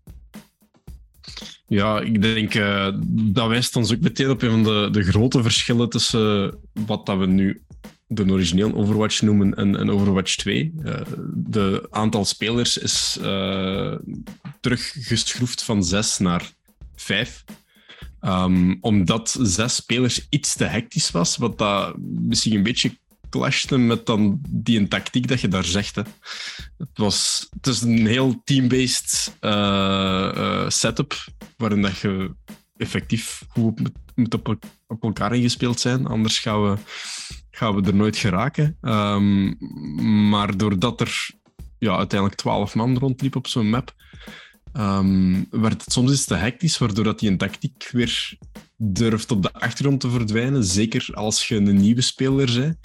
[1.67, 5.43] Ja, ik denk uh, dat wijst ons ook meteen op een van de, de grote
[5.43, 7.63] verschillen tussen wat dat we nu
[8.17, 10.73] de origineel Overwatch noemen en, Overwatch 2.
[10.77, 13.95] Uh, eh, de aantal spelers is uh,
[14.61, 16.51] teruggeschroefd van 6 naar
[16.95, 17.45] 5.
[17.49, 23.01] Um, ehm, omdat zes spelers iets te hectisch was, wat dat misschien een beetje
[23.33, 25.97] clashte met dan die tactiek dat je daar zegt.
[25.97, 26.09] Het,
[26.95, 31.15] was, het is een heel team-based uh, setup,
[31.57, 32.35] waarin dat je
[32.77, 34.49] effectief goed moet, moet op,
[34.87, 36.07] op, elkaar ingespeeld zijn.
[36.07, 36.77] Anders gaan we,
[37.55, 38.77] gaan we er nooit geraken.
[38.81, 39.57] Um,
[40.29, 41.31] maar doordat er
[41.79, 43.95] ja, uiteindelijk twaalf man rondliep op zo'n map,
[44.73, 48.37] um, werd het soms iets te hectisch, waardoor dat die een tactiek weer
[48.77, 50.65] durft op de achtergrond te verdwijnen.
[50.65, 52.77] Zeker als je een nieuwe speler bent.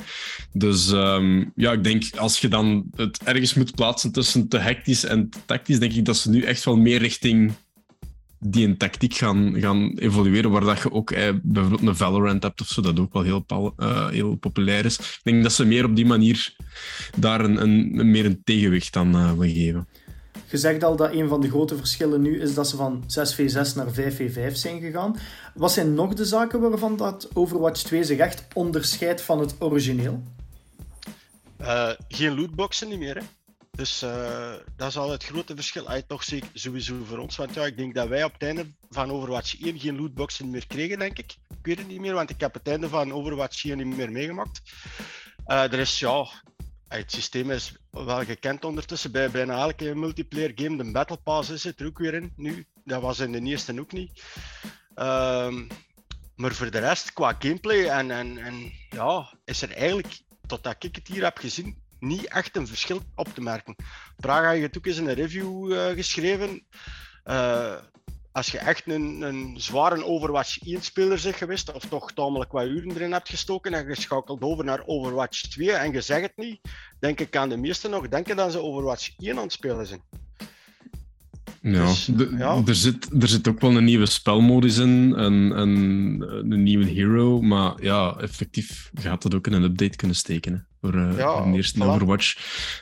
[0.52, 5.04] Dus um, ja, ik denk als je dan het ergens moet plaatsen tussen te hectisch
[5.04, 7.54] en tactisch, denk ik dat ze nu echt wel meer richting
[8.40, 12.62] die een tactiek gaan, gaan evolueren, waar dat je ook eh, bijvoorbeeld een Valorant hebt
[12.62, 13.46] of zo, dat ook wel heel,
[13.78, 14.98] uh, heel populair is.
[14.98, 16.56] Ik denk dat ze meer op die manier
[17.18, 19.88] daar een, een, meer een tegenwicht aan uh, willen geven.
[20.50, 23.76] Je zegt al dat een van de grote verschillen nu is dat ze van 6v6
[23.76, 25.16] naar 5v5 zijn gegaan.
[25.54, 30.24] Wat zijn nog de zaken waarvan dat Overwatch 2 zich echt onderscheidt van het origineel?
[31.62, 33.22] Uh, geen lootboxen niet meer, hè?
[33.78, 35.88] Dus uh, dat is al het grote verschil.
[35.88, 37.36] Ay, toch zeker sowieso voor ons.
[37.36, 40.68] Want ja, ik denk dat wij op het einde van Overwatch 1 geen lootboxen meer
[40.68, 41.36] kregen, denk ik.
[41.50, 44.12] Ik weet het niet meer, want ik heb het einde van Overwatch 1 niet meer
[44.12, 44.62] meegemaakt.
[45.48, 46.28] Uh, er is ja,
[46.88, 49.12] het systeem is wel gekend ondertussen.
[49.12, 52.66] Bij bijna elke multiplayer game, de Battle Pass is het er ook weer in nu.
[52.84, 54.24] Dat was in de eerste ook niet.
[54.96, 55.68] Ehm,
[56.36, 60.96] maar voor de rest, qua gameplay en, en, en ja, is er eigenlijk, totdat ik
[60.96, 63.76] het hier heb gezien, niet echt een verschil op te merken.
[64.18, 66.64] Praga heeft ook eens in een review uh, geschreven.
[67.26, 67.76] Uh,
[68.38, 72.92] als je echt een, een zware Overwatch 1-speler bent geweest, of toch tamelijk wat uren
[72.92, 76.60] erin hebt gestoken en schakelt over naar Overwatch 2 en je zegt het niet,
[77.00, 80.02] denk ik aan de meesten nog denken dat ze Overwatch 1 aan het spelen zijn.
[81.62, 86.22] Ja, dus, ja, Er, zit, er zit ook wel een nieuwe spelmodus in, een, een,
[86.52, 90.96] een nieuwe hero, maar ja, effectief gaat dat ook in een update kunnen steken voor,
[90.96, 92.38] uh, ja, voor de eerste Overwatch.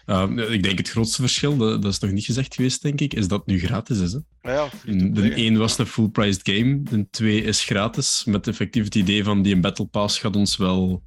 [0.05, 3.13] Uh, ik denk het grootste verschil, dat, dat, is nog niet gezegd geweest, denk ik,
[3.13, 4.11] is dat het nu gratis is.
[4.13, 4.51] Hè?
[4.53, 9.23] Ja, de 1 was een full-priced game, de 2 is gratis, met effectief het idee
[9.23, 11.03] van die Battle Pass gaat ons wel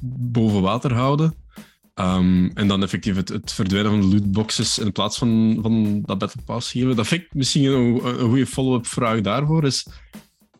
[0.00, 1.34] boven water houden.
[1.94, 6.18] Um, en dan effectief het, het, verdwijnen van de lootboxes in plaats van, van dat
[6.18, 6.96] Battle Pass geven.
[6.96, 9.64] Dat vind ik misschien een, een goede follow-up vraag daarvoor.
[9.64, 9.86] Is,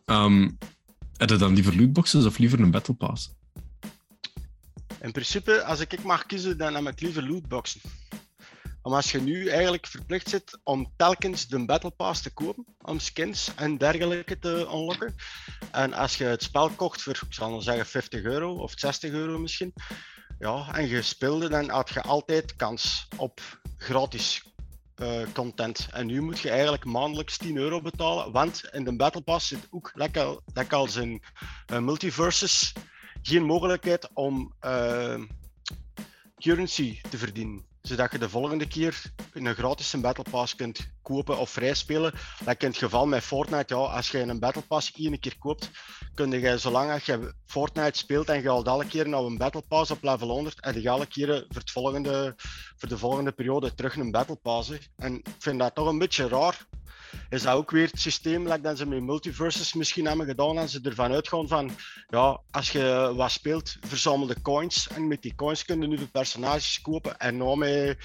[0.05, 0.57] um,
[1.17, 3.33] heb je dan liever lootboxes of liever een Battle Pass?
[5.03, 7.81] In principe, als ik mag kiezen, dan heb ik liever lootboxen.
[8.81, 12.99] Maar als je nu eigenlijk verplicht zit om telkens de Battle Pass te kopen, om
[12.99, 15.15] skins en dergelijke te unlocken.
[15.71, 19.11] En als je het spel kocht voor, ik zal dan zeggen, 50 euro of 60
[19.11, 19.73] euro misschien,
[20.39, 23.41] ja, en je speelde, dan had je altijd kans op
[23.77, 24.43] gratis
[25.01, 25.87] uh, content.
[25.91, 29.67] En nu moet je eigenlijk maandelijks 10 euro betalen, want in de Battle Pass zit
[29.69, 31.23] ook, lekker, lekker als in
[31.71, 32.73] uh, multiverses,
[33.23, 35.21] geen mogelijkheid om uh,
[36.37, 39.01] currency te verdienen zodat je de volgende keer
[39.33, 42.13] een gratis Battle Pass kunt kopen of vrijspelen.
[42.45, 45.69] Dat in het geval met Fortnite, ja, als je een Battle Pass één keer koopt,
[46.13, 49.91] kun je zolang je Fortnite speelt en je al alle keren naar een Battle Pass
[49.91, 52.35] op level 100, en je alle keren voor, het volgende,
[52.77, 54.71] voor de volgende periode terug een Battle Pass.
[54.95, 56.67] En ik vind dat toch een beetje raar
[57.29, 60.79] is dat ook weer het systeem dat ze met multiverses misschien hebben gedaan en ze
[60.83, 61.71] ervan uitgaan van
[62.07, 66.07] ja, als je wat speelt, verzamel de coins en met die coins kunnen nu de
[66.07, 67.19] personages kopen.
[67.19, 67.97] En nou met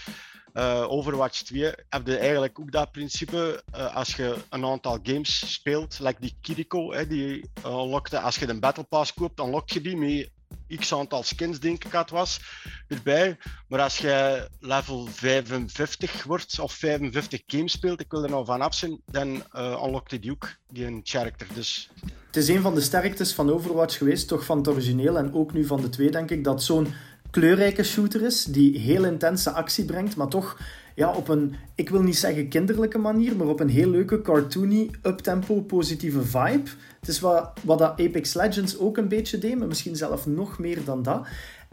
[0.55, 5.53] uh, Overwatch 2 heb je eigenlijk ook dat principe uh, als je een aantal games
[5.53, 9.71] speelt, like die Kiriko, hè, die unlockte, als je een Battle Pass koopt, dan unlock
[9.71, 10.31] je die met
[10.77, 12.41] x aantal skins, denk ik het was,
[12.89, 13.37] erbij.
[13.69, 18.61] Maar als je level 55 wordt of 55 games speelt, ik wil er nou van
[18.61, 21.47] af zijn, dan uh, unlockte die ook die een character.
[21.55, 21.91] Dus...
[22.27, 25.53] Het is een van de sterktes van Overwatch geweest, toch van het origineel en ook
[25.53, 26.95] nu van de twee, denk ik, dat zo'n
[27.31, 30.59] kleurrijke shooter is, die heel intense actie brengt, maar toch
[30.95, 34.91] ja, op een, ik wil niet zeggen kinderlijke manier, maar op een heel leuke, cartoony,
[35.03, 36.71] uptempo, positieve vibe.
[37.09, 41.03] Het is wat, dat Apex Legends ook een beetje deed, misschien zelf nog meer dan
[41.03, 41.27] dat.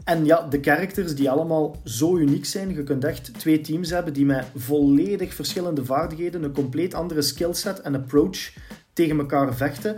[0.04, 2.74] En ja, de characters die allemaal zo uniek zijn.
[2.74, 7.80] Je kunt echt twee teams hebben die met volledig verschillende vaardigheden, een compleet andere skillset
[7.80, 8.52] en approach
[8.92, 9.96] tegen elkaar vechten.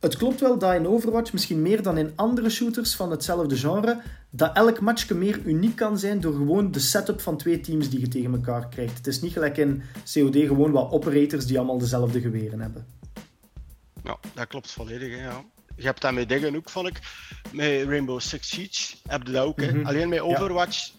[0.00, 4.00] Het klopt wel dat in Overwatch, misschien meer dan in andere shooters van hetzelfde genre,
[4.30, 8.00] dat elk matchje meer uniek kan zijn door gewoon de setup van twee teams die
[8.00, 8.96] je tegen elkaar krijgt.
[8.96, 13.01] Het is niet gelijk in COD gewoon wat operators die allemaal dezelfde geweren hebben.
[14.04, 15.16] Ja, dat klopt volledig.
[15.16, 15.44] Hè, ja.
[15.76, 16.98] Je hebt dat met dingen ook, vond ik.
[17.52, 19.60] Met Rainbow Six Siege heb je dat ook.
[19.60, 20.90] Mm Alleen met Overwatch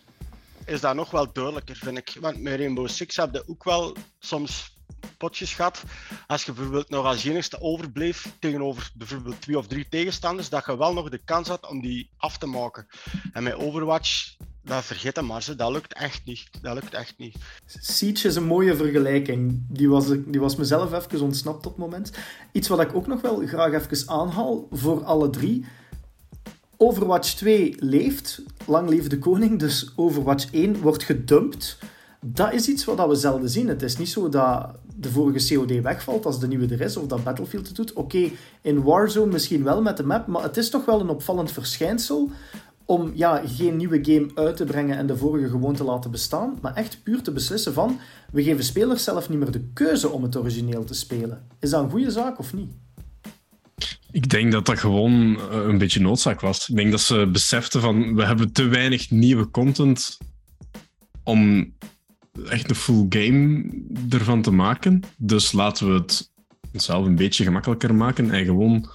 [0.66, 2.18] is dat nog wel duidelijker, vind ik.
[2.20, 4.74] Want met Rainbow Six heb je ook wel soms
[5.18, 5.84] potjes gehad.
[6.28, 10.78] Als je bijvoorbeeld nog als enigste overbleef tegenover bijvoorbeeld twee of drie tegenstanders, dat je
[10.78, 12.88] wel nog de kans had om die af te maken.
[13.34, 14.36] En met Overwatch,
[14.66, 16.50] dat vergeet hem maar, dat lukt echt niet.
[16.62, 17.36] Dat lukt echt niet.
[17.66, 19.62] Siege is een mooie vergelijking.
[19.70, 22.12] Die was, die was mezelf even ontsnapt op het moment.
[22.52, 25.66] Iets wat ik ook nog wel graag even aanhaal voor alle drie.
[26.78, 31.78] Overwatch 2 leeft, lang leeft de koning, dus Overwatch 1 wordt gedumpt.
[32.20, 33.68] Dat is iets wat we zelden zien.
[33.68, 37.08] Het is niet zo dat de vorige COD wegvalt als de nieuwe er is, of
[37.08, 37.94] dat Battlefield het doet.
[37.94, 41.52] Oké, in Warzone misschien wel met de map, maar het is toch wel een opvallend
[41.52, 42.32] verschijnsel
[42.86, 46.58] om ja, geen nieuwe game uit te brengen en de vorige gewoon te laten bestaan,
[46.62, 48.00] maar echt puur te beslissen van,
[48.32, 51.48] we geven spelers zelf niet meer de keuze om het origineel te spelen.
[51.60, 52.72] Is dat een goede zaak of niet?
[54.12, 56.70] Ik denk dat dat gewoon eh, een beetje noodzaak was.
[56.70, 60.18] Ik denk dat ze beseften van, we hebben te weinig nieuwe content
[61.24, 61.74] om
[62.50, 63.70] echt een full game
[64.10, 65.02] ervan te maken.
[65.18, 66.32] Dus laten we het
[66.72, 68.90] zelf een beetje gemakkelijker maken en gewoon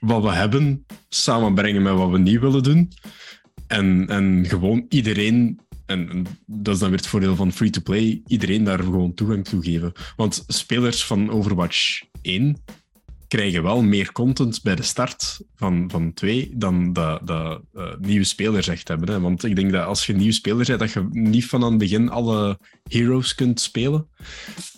[0.00, 2.92] wat we hebben samenbrengen met wat we niet willen doen.
[3.74, 8.78] En, en gewoon iedereen, en, dat is dan weer het voordeel van free-to-play, iedereen daar
[8.78, 9.92] gewoon toegang toe geven.
[10.16, 12.56] Want spelers van Overwatch 1
[13.28, 17.56] krijgen wel meer content bij de start van, van 2 dan dat, uh,
[18.00, 19.08] nieuwe spelers echt hebben.
[19.08, 19.20] Hè?
[19.20, 21.70] Want ik denk dat als je een nieuwe speler bent, dat je niet van aan
[21.70, 22.58] het begin alle
[22.88, 24.08] heroes kunt spelen.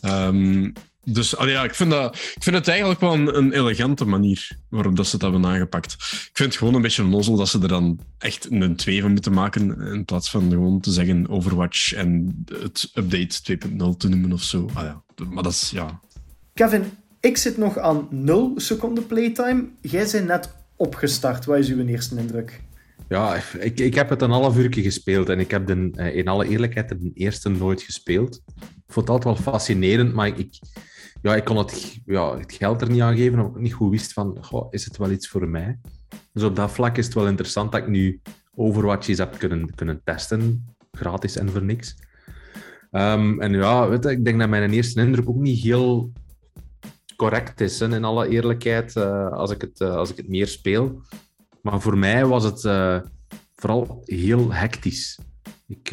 [0.02, 0.72] Um,
[1.08, 4.96] dus ja, ik, vind dat, ik vind het eigenlijk wel een, een, elegante manier waarop
[4.96, 5.92] dat ze het hebben aangepakt.
[5.92, 9.12] Ik vind het gewoon een beetje nozzel dat ze er dan echt een 2 van
[9.12, 14.32] moeten maken in plaats van gewoon te zeggen Overwatch en het update 2.0 te noemen
[14.32, 14.68] of zo.
[14.74, 15.02] Ah, ja.
[15.30, 16.00] Maar dat is, ja...
[16.54, 16.84] Kevin,
[17.20, 19.68] ik zit nog aan 0 seconden playtime.
[19.80, 21.44] Jij bent net opgestart.
[21.44, 22.60] Wat is uw eerste indruk?
[23.08, 26.28] Ja, ik, ik heb het een half uur gespeeld en ik heb de, eh, in
[26.28, 28.42] alle eerlijkheid de eerste nooit gespeeld.
[28.56, 30.58] Ik vond het altijd wel fascinerend, maar ik,
[31.22, 33.90] ja, ik kon het, ja, het geld er niet aan geven, omdat ik niet goed
[33.90, 35.78] wist van, goh, is het wel iets voor mij?
[36.32, 38.20] Dus op dat vlak is het wel interessant dat ik nu
[38.54, 41.96] Overwatch eens heb kunnen, kunnen testen, gratis en voor niks.
[42.90, 46.12] Um, en ja, weet je, ik denk dat mijn eerste indruk ook niet heel
[47.16, 51.00] correct is, in alle eerlijkheid, uh, als, ik het, uh, als ik het meer speel.
[51.62, 53.00] Maar voor mij was het uh,
[53.54, 55.18] vooral heel hectisch.
[55.66, 55.90] Ik,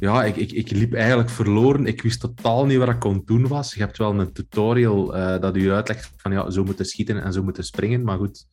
[0.00, 1.86] ja, ik, ik, ik liep eigenlijk verloren.
[1.86, 3.74] Ik wist totaal niet wat ik kon doen was.
[3.74, 7.32] Je hebt wel een tutorial uh, dat u uitlegt van ja, zo moeten schieten en
[7.32, 8.02] zo moeten springen.
[8.02, 8.46] Maar goed,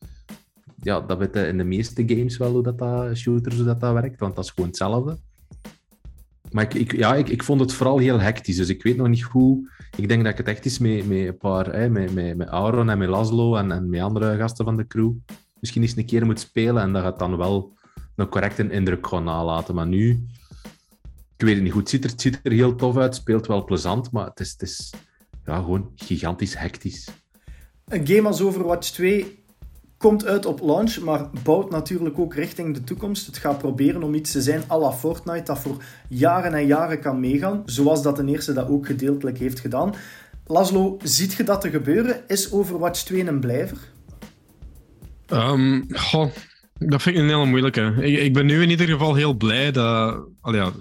[0.82, 3.92] ja, dat weet in de meeste games wel hoe dat, dat shooters hoe dat, dat
[3.92, 5.18] werkt, want dat is gewoon hetzelfde.
[6.50, 9.08] Maar ik, ik, ja, ik, ik vond het vooral heel hectisch, dus ik weet nog
[9.08, 9.70] niet hoe.
[9.96, 12.48] Ik denk dat ik het echt is met, met een paar, hè, met, met, met
[12.48, 15.12] Auron en met Laszlo en, en met andere gasten van de crew.
[15.60, 17.76] Misschien eens een keer moet spelen en dat gaat dan wel
[18.16, 19.74] een correcte indruk gaan nalaten.
[19.74, 20.26] Maar nu,
[21.38, 21.80] ik weet het niet goed.
[21.80, 24.50] Het ziet er, het ziet er heel tof uit, speelt wel plezant, maar het is,
[24.50, 24.92] het is
[25.44, 27.08] ja, gewoon gigantisch hectisch.
[27.84, 29.44] Een game als Overwatch 2
[29.96, 33.26] komt uit op launch, maar bouwt natuurlijk ook richting de toekomst.
[33.26, 37.00] Het gaat proberen om iets te zijn à la Fortnite, dat voor jaren en jaren
[37.00, 39.94] kan meegaan, zoals dat de eerste dat ook gedeeltelijk heeft gedaan.
[40.46, 42.20] Laszlo, ziet je dat te gebeuren?
[42.26, 43.78] Is Overwatch 2 een blijver?
[45.32, 46.30] Um, goh,
[46.78, 47.94] dat vind ik een hele moeilijke.
[48.00, 50.26] Ik, ik, ben nu in ieder geval heel blij dat...
[50.40, 50.72] Al ja,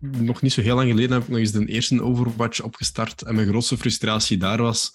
[0.00, 3.22] nog niet zo heel lang geleden heb ik nog eens de eerste Overwatch opgestart.
[3.22, 4.90] En mijn grootste frustratie daar was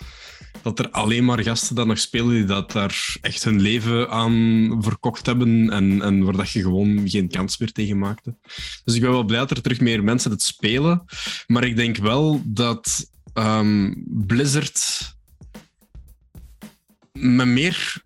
[0.61, 4.77] dat er alleen maar gasten dat nog spelen die dat daar echt hun leven aan
[4.83, 8.35] verkocht hebben en, en waar dat je gewoon geen kans meer tegen maakte.
[8.83, 11.05] Dus ik ben wel blij dat er terug meer mensen het spelen.
[11.47, 15.13] Maar ik denk wel dat um, Blizzard
[17.11, 18.03] met meer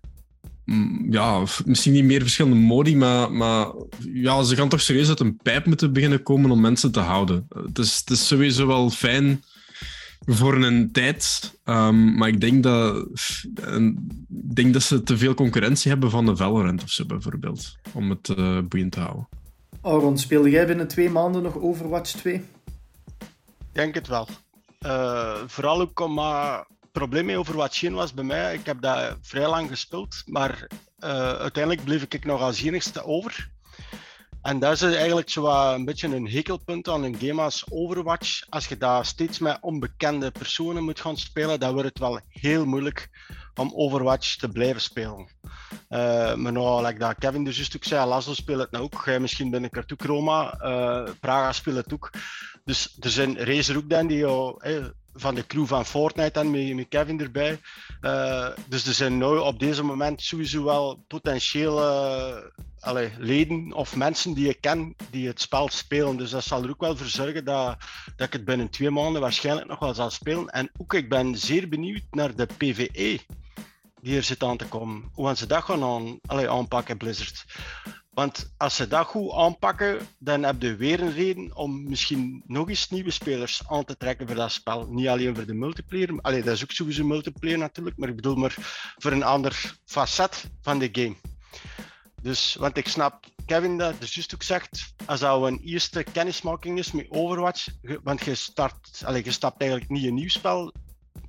[1.10, 3.66] ja, misschien niet meer verschillende modi, maar, maar
[4.12, 7.46] ja, ze gaan toch serieus uit een pijp moeten beginnen komen om mensen te houden.
[7.64, 9.42] Het is, het is sowieso wel fijn
[10.20, 13.06] voor een tijd, um, maar ik denk dat,
[14.28, 18.10] ik denk dat ze te veel concurrentie hebben van de Valorant of zo bijvoorbeeld, om
[18.10, 19.28] het uh, boeiend te houden.
[19.82, 22.34] Aaron, speelde jij binnen twee maanden nog Overwatch 2?
[22.34, 22.44] Ik
[23.72, 24.28] denk het wel.
[24.86, 26.18] Uh, vooral ook om
[26.90, 30.66] uh, probleem mee Overwatch 1 was bij mij, ik heb dat vrij lang gespeeld, maar
[30.98, 33.50] uh, uiteindelijk bleef ik nog als enigste over.
[34.42, 38.42] En dat is eigenlijk zo een beetje een hekelpunt aan een game als Overwatch.
[38.48, 42.66] Als je daar steeds met onbekende personen moet gaan spelen, dan wordt het wel heel
[42.66, 43.08] moeilijk
[43.54, 45.28] om Overwatch te blijven spelen.
[45.88, 49.02] Uh, maar nou, like dat Kevin dus juist ook zei, Laszlo speelt het nou ook.
[49.04, 50.60] Jij misschien ben ik er ook Roma.
[50.62, 52.10] Uh, Praga speelt het ook.
[52.64, 54.56] Dus er zijn racers ook dan die jou,
[55.14, 57.60] van de crew van Fortnite en met, met Kevin erbij.
[58.00, 62.52] Uh, dus er zijn nu op deze moment sowieso wel potentiële
[62.86, 66.16] uh, leden of mensen die ik ken die het spel spelen.
[66.16, 67.76] Dus dat zal er ook wel voor zorgen dat,
[68.16, 70.46] dat ik het binnen twee maanden waarschijnlijk nog wel zal spelen.
[70.46, 73.18] En ook ik ben zeer benieuwd naar de PvE
[74.02, 75.10] die er zit aan te komen.
[75.12, 77.44] Hoe gaan ze dat gaan aan, allee, aanpakken, Blizzard?
[78.10, 82.68] Want als ze dat goed aanpakken, dan heb je weer een reden om misschien nog
[82.68, 84.86] eens nieuwe spelers aan te trekken voor dat spel.
[84.86, 88.34] Niet alleen voor de multiplayer, allee, dat is ook sowieso multiplayer natuurlijk, maar ik bedoel
[88.34, 88.54] maar
[88.96, 91.16] voor een ander facet van de game.
[92.22, 96.78] Dus, want ik snap Kevin dat dus juist ook zegt, als dat een eerste kennismaking
[96.78, 97.66] is met Overwatch,
[98.02, 100.72] want je, start, allee, je stapt eigenlijk niet een nieuw spel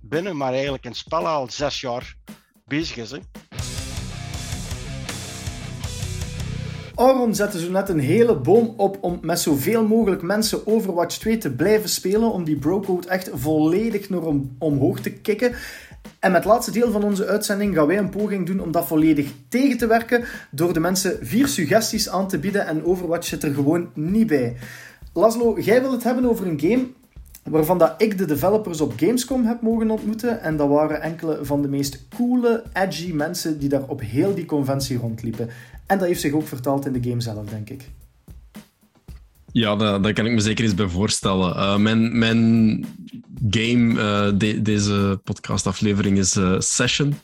[0.02, 2.16] binnen, maar eigenlijk een spel al zes jaar
[2.66, 3.12] bezig is.
[3.12, 3.20] Hè.
[7.02, 11.38] Auron zette zo net een hele boom op om met zoveel mogelijk mensen Overwatch 2
[11.38, 15.52] te blijven spelen, om die brocode echt volledig naar om, omhoog te kicken.
[16.20, 18.88] En met het laatste deel van onze uitzending gaan wij een poging doen om dat
[18.88, 23.44] volledig tegen te werken door de mensen vier suggesties aan te bieden en Overwatch zit
[23.44, 24.56] er gewoon niet bij.
[25.14, 26.88] Laszlo, jij wil het hebben over een game
[27.44, 30.42] waarvan dat ik de developers op Gamescom heb mogen ontmoeten.
[30.42, 34.46] En dat waren enkele van de meest coole, edgy mensen die daar op heel die
[34.46, 35.50] conventie rondliepen.
[35.92, 37.90] En dat heeft zich ook vertaald in de game zelf, denk ik.
[39.52, 41.56] Ja, daar, kan ik me zeker eens bij voorstellen.
[41.56, 42.86] Uh, mijn, mijn
[43.50, 43.94] game,
[44.38, 47.16] de, deze podcastaflevering, is uh, Session,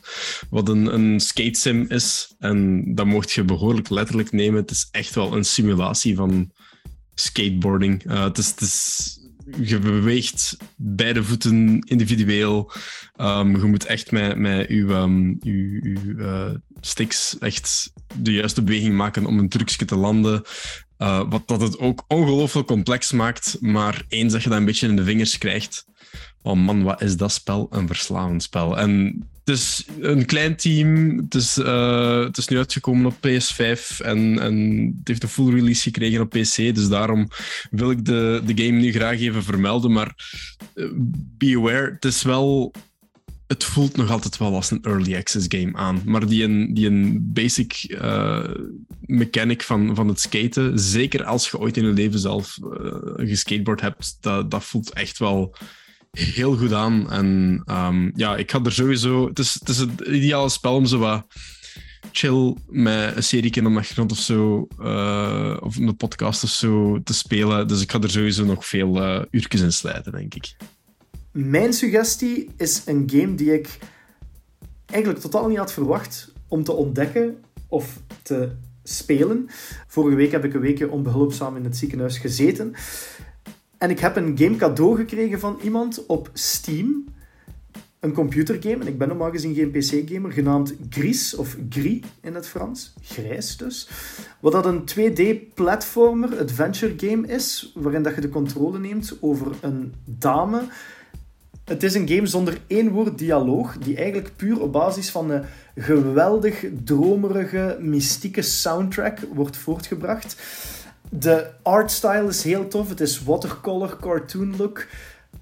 [0.50, 2.34] wat een, een skate sim is.
[2.38, 4.60] En dat mocht je behoorlijk letterlijk nemen.
[4.60, 6.52] Het is echt wel een simulatie van
[7.14, 8.02] skateboarding.
[8.12, 9.17] het is
[9.60, 12.72] je beweegt beide voeten individueel.
[13.16, 14.74] Um, je moet echt met, met je,
[15.40, 20.42] uw, uw uh, sticks echt de juiste beweging maken om een trucje te landen.
[20.98, 23.56] Uh, wat dat het ook ongelooflijk complex maakt.
[23.60, 25.86] Maar eens dat je dat een beetje in de vingers krijgt,
[26.42, 27.66] oh man, wat is dat spel?
[27.70, 28.78] Een verslavend spel.
[28.78, 31.18] En het is een klein team.
[31.18, 31.56] Het is,
[32.32, 36.56] is nu uitgekomen op PS5 en, en het heeft een full release gekregen op PC.
[36.74, 37.28] Dus daarom
[37.70, 39.92] wil ik de, de game nu graag even vermelden.
[39.92, 40.14] Maar
[40.74, 40.88] uh,
[41.38, 42.74] be aware, het is wel
[43.46, 46.02] het voelt nog altijd wel als een early access game aan.
[46.04, 48.44] Maar die een, die een basic uh,
[49.00, 52.58] mechanic van, van het skaten, zeker als je ooit in je leven zelf
[53.16, 55.56] geskateboard hebt, dat, dat voelt echt wel
[56.10, 57.10] heel goed aan.
[57.10, 59.28] En um, ja, ik ga er sowieso.
[59.28, 61.26] Het is, het is het ideale spel om zo wat
[62.12, 67.02] chill met een serie op de achtergrond of zo, uh, of een podcast of zo
[67.02, 67.68] te spelen.
[67.68, 70.56] Dus ik ga er sowieso nog veel uh, uurtjes in slijten, denk ik.
[71.32, 73.78] Mijn suggestie is een game die ik
[74.86, 78.52] eigenlijk totaal niet had verwacht om te ontdekken of te
[78.82, 79.46] spelen.
[79.86, 82.74] Vorige week heb ik een weekje onbehulpzaam in het ziekenhuis gezeten.
[83.78, 87.04] En ik heb een game cadeau gekregen van iemand op Steam.
[88.00, 92.48] Een computergame, en ik ben normaal gezien geen PC-gamer, genaamd Gris, of Gris in het
[92.48, 92.94] Frans.
[93.02, 93.88] Grijs dus.
[94.40, 99.94] Wat dat een 2D-platformer adventure game is, waarin dat je de controle neemt over een
[100.04, 100.62] dame.
[101.64, 105.44] Het is een game zonder één woord dialoog, die eigenlijk puur op basis van een
[105.74, 110.36] geweldig dromerige, mystieke soundtrack wordt voortgebracht.
[111.10, 112.88] De artstyle is heel tof.
[112.88, 114.86] Het is watercolor cartoon look.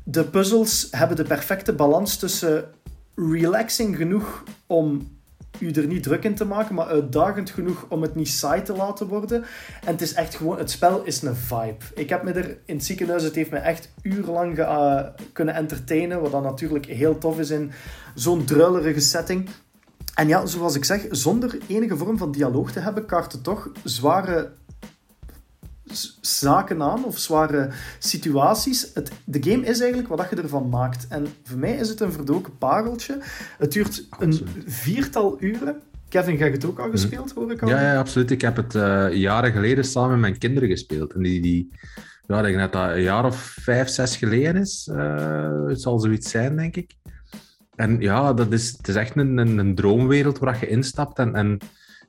[0.03, 2.65] De puzzels hebben de perfecte balans tussen
[3.15, 5.15] relaxing genoeg om
[5.59, 8.77] u er niet druk in te maken, maar uitdagend genoeg om het niet saai te
[8.77, 9.45] laten worden.
[9.85, 11.85] En het is echt gewoon, het spel is een vibe.
[11.95, 15.01] Ik heb me er in het ziekenhuis, het heeft me echt urenlang uh,
[15.33, 17.73] kunnen entertainen, wat dan natuurlijk heel tof is in
[18.15, 19.49] zo'n drullerige setting.
[20.15, 24.51] En ja, zoals ik zeg, zonder enige vorm van dialoog te hebben, kaart toch zware
[26.21, 27.69] zaken aan of zware
[27.99, 28.91] situaties.
[28.95, 31.07] Het, de game is eigenlijk wat je ervan maakt.
[31.09, 33.19] En voor mij is het een verdoken pareltje.
[33.59, 35.81] Het duurt een viertal uren.
[36.09, 37.69] Kevin, jij het ook al gespeeld, hoor ik al?
[37.69, 38.31] Ja, ja absoluut.
[38.31, 41.13] Ik heb het uh, jaren geleden samen met mijn kinderen gespeeld.
[41.13, 41.71] En die, die
[42.27, 44.89] ja, ik denk dat dat een jaar of vijf, zes geleden is.
[44.93, 46.95] Uh, het zal zoiets zijn, denk ik.
[47.75, 51.19] En ja, dat is, het is echt een, een, een droomwereld waar je instapt.
[51.19, 51.59] En, en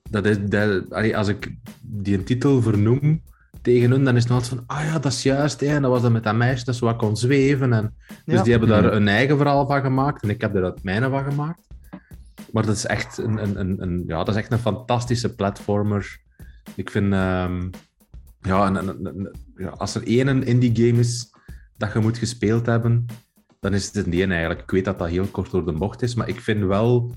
[0.09, 3.23] dat is, dat, als ik die titel vernoem,
[3.67, 5.67] tegen hun, dan is het nog altijd van, ah ja, dat is juist, hè.
[5.67, 7.73] en dat was dan met dat meisje dat zo wat kon zweven.
[7.73, 7.95] En,
[8.25, 8.95] dus die hebben daar mhm.
[8.95, 11.67] een eigen verhaal van gemaakt en ik heb er het mijne van gemaakt.
[12.51, 16.19] Maar dat is echt een, een, een, een ja, dat is echt een fantastische platformer.
[16.75, 17.69] Ik vind, um,
[18.41, 21.33] ja, een, ja, als er één indie game is
[21.77, 23.05] dat je moet gespeeld hebben,
[23.59, 24.61] dan is het die eigenlijk.
[24.61, 27.11] Ik weet dat dat heel kort door de bocht is, maar ik vind wel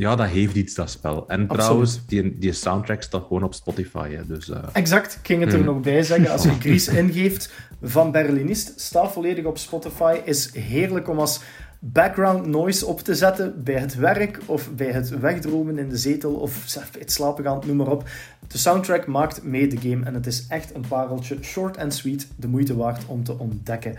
[0.00, 1.28] ja, dat heeft iets, dat spel.
[1.28, 4.10] En trouwens, die, die soundtrack staat gewoon op Spotify.
[4.10, 4.56] Hè, dus, uh...
[4.72, 5.64] Exact, ik ging het er mm.
[5.64, 6.30] nog bij zeggen.
[6.30, 10.20] Als je Gries ingeeft van Berlinist, staat volledig op Spotify.
[10.24, 11.40] Is heerlijk om als
[11.78, 16.32] background noise op te zetten bij het werk of bij het wegdromen in de zetel
[16.32, 18.08] of bij het slapen gaan, noem maar op.
[18.48, 21.36] De soundtrack maakt mee de game en het is echt een pareltje.
[21.42, 23.96] Short en sweet, de moeite waard om te ontdekken.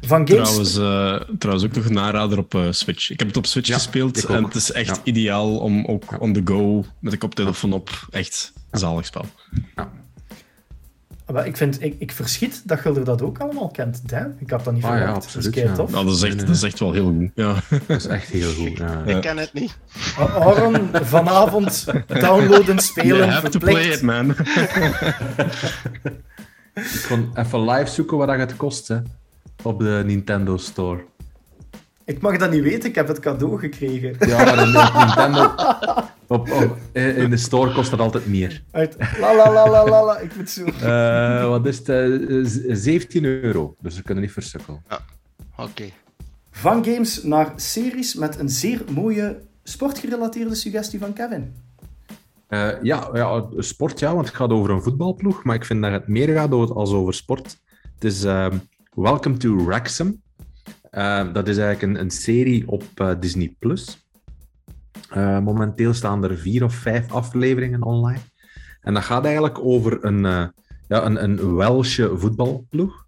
[0.00, 0.48] Van games...
[0.48, 3.10] trouwens, uh, trouwens ook nog een aanrader op uh, Switch.
[3.10, 6.42] Ik heb het op Switch gespeeld en het is echt ideaal om ook on the
[6.44, 8.06] go met de koptelefoon op.
[8.10, 9.24] Echt een zalig spel.
[9.76, 9.90] Ja.
[11.32, 14.08] Maar ik, vind, ik, ik verschiet dat Gulder dat ook allemaal kent.
[14.08, 15.10] Damn, ik had dat niet ah, verwacht.
[15.10, 15.90] Ja, absoluut, dat is tof.
[15.90, 17.30] Nou, dat, is echt, dat is echt wel heel goed.
[17.34, 17.54] Ja.
[17.86, 18.78] Dat is echt heel goed.
[18.78, 19.02] Ja.
[19.04, 19.76] Ik ken het niet.
[20.18, 24.30] Aaron, vanavond downloaden, spelen, You have to play it, man.
[26.74, 28.98] ik kon even live zoeken wat dat het kost hè,
[29.64, 31.04] op de Nintendo Store.
[32.04, 34.16] Ik mag dat niet weten, ik heb het cadeau gekregen.
[34.28, 35.54] Ja, maar in de Nintendo...
[36.26, 38.62] Op, op, in de store kost dat altijd meer.
[38.70, 38.96] Uit.
[39.20, 40.64] La la la la la, ik moet zo.
[40.64, 41.88] Uh, wat is het?
[41.88, 44.82] Uh, eh, 17 euro, dus we kunnen niet versukkelen.
[44.88, 45.00] Ja,
[45.56, 45.84] oké.
[46.50, 51.54] Van games naar series met een zeer mooie sportgerelateerde suggestie van Kevin.
[52.48, 55.92] Uh, ja, ja, sport ja, want het gaat over een voetbalploeg, maar ik vind dat
[55.92, 57.58] het meer gaat als over sport.
[57.94, 58.24] Het is
[58.94, 60.22] Welcome to Wrexham.
[61.32, 63.56] dat is eigenlijk een, een serie op Disney+.
[63.58, 64.06] Plus.
[65.16, 68.20] Uh, momenteel staan er vier of vijf afleveringen online.
[68.80, 70.46] En dat gaat eigenlijk over een, uh,
[70.88, 73.06] ja, een, een Welsche voetbalploeg,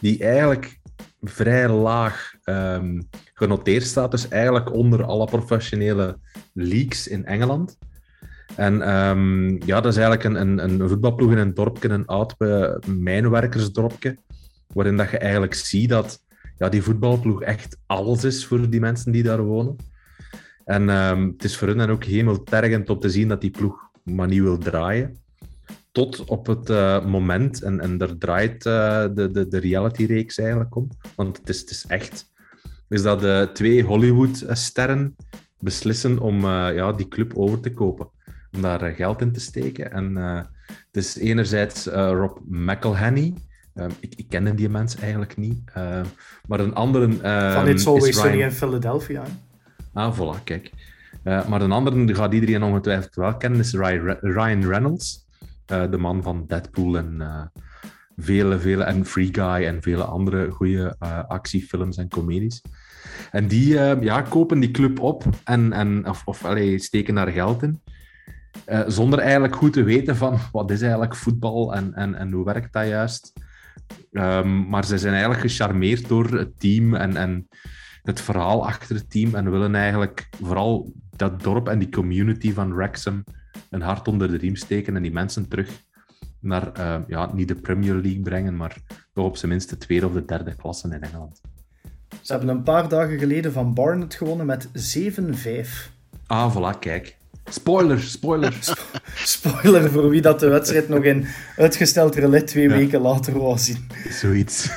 [0.00, 0.80] die eigenlijk
[1.20, 3.00] vrij laag ehm,
[3.34, 6.18] genoteerd staat, dus eigenlijk onder alle professionele
[6.52, 7.78] leagues in Engeland.
[8.56, 12.34] En ehm, ja, dat is eigenlijk een, een, een voetbalploeg in een dorpje, een oud
[12.38, 14.16] eh, mijnwerkersdorpje,
[14.74, 16.22] waarin dat je eigenlijk ziet dat
[16.58, 19.76] ja, die voetbalploeg echt alles is voor die mensen die daar wonen.
[20.64, 24.28] En ehm, het is voor hen ook hemeltergend om te zien dat die ploeg maar
[24.28, 25.22] niet wil draaien.
[25.92, 30.76] Tot op het uh, moment, en, en daar draait uh, de, de, de reality-reeks eigenlijk
[30.76, 30.88] om.
[31.16, 32.32] Want het is, het is echt,
[32.88, 35.16] is dat de twee Hollywood-sterren
[35.58, 38.08] beslissen om uh, ja, die club over te kopen.
[38.52, 39.92] Om daar geld in te steken.
[39.92, 40.16] En
[40.66, 43.34] het is enerzijds Rob McElhenney.
[44.00, 45.72] Ik, ik kende die mensen eigenlijk niet.
[46.46, 47.12] maar een andere.
[47.52, 49.22] Van It's Always Sunny in Philadelphia.
[49.92, 50.70] Ah, voilà, kijk.
[51.22, 53.72] maar een andere die gaat iedereen ongetwijfeld wel kennen, is
[54.20, 55.24] Ryan Reynolds.
[55.72, 57.42] Uh, de man van Deadpool en uh,
[58.16, 60.96] vele, vele, en Free Guy en vele andere goede
[61.28, 62.62] actiefilms en comedies.
[63.30, 63.68] En die
[64.00, 67.80] ja, kopen die club op en, en, of, of allee, steken daar geld in.
[68.86, 72.72] zonder eigenlijk goed te weten van wat is eigenlijk voetbal en, en, en hoe werkt
[72.72, 73.32] dat juist.
[74.12, 77.48] Um, maar ze zijn eigenlijk gecharmeerd door het team en, en
[78.02, 82.74] het verhaal achter het team en willen eigenlijk vooral dat dorp en die community van
[82.74, 83.24] Wrexham
[83.70, 85.70] een hart onder de riem steken en die mensen terug
[86.40, 88.76] naar, uh, ja, niet de Premier League brengen, maar
[89.12, 91.40] toch op zijn minst de tweede of de derde klasse in Engeland.
[92.20, 95.92] Ze hebben een paar dagen geleden van Barnet gewonnen met 7-5.
[96.26, 97.16] Ah, voilà, kijk.
[97.54, 98.54] Spoiler, spoiler.
[99.36, 101.26] spoiler voor wie dat de wedstrijd nog in
[101.56, 103.88] uitgesteld relais twee weken later wou zien.
[104.10, 104.70] Zoiets.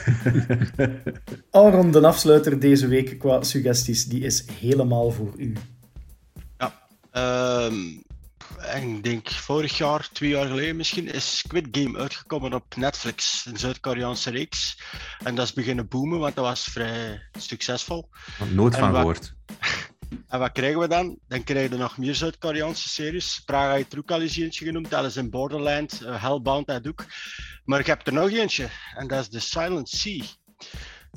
[1.51, 5.53] Aaron, de afsluiter deze week qua suggesties, die is helemaal voor u.
[6.57, 6.73] Ja,
[7.65, 8.03] um,
[8.84, 13.57] ik denk vorig jaar, twee jaar geleden misschien, is Squid Game uitgekomen op Netflix, een
[13.57, 14.82] Zuid-Koreaanse reeks.
[15.23, 18.09] En dat is beginnen boomen, want dat was vrij succesvol.
[18.53, 19.34] Nooit van gehoord.
[20.28, 21.18] En wat krijgen we dan?
[21.28, 23.41] Dan krijgen we nog meer Zuid-Koreaanse series.
[23.45, 24.89] Praga heeft er ook al eentje genoemd.
[24.89, 27.05] Dat is in Borderland, uh, Hellbound, dat ook.
[27.66, 28.70] Maar ik heb er nog eentje.
[28.95, 30.24] En dat is The Silent Sea.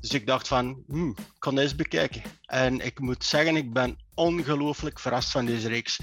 [0.01, 2.23] Dus ik dacht van, hmm, ik kan eens bekijken.
[2.45, 5.99] En ik moet zeggen, ik ben ongelooflijk verrast van deze reeks.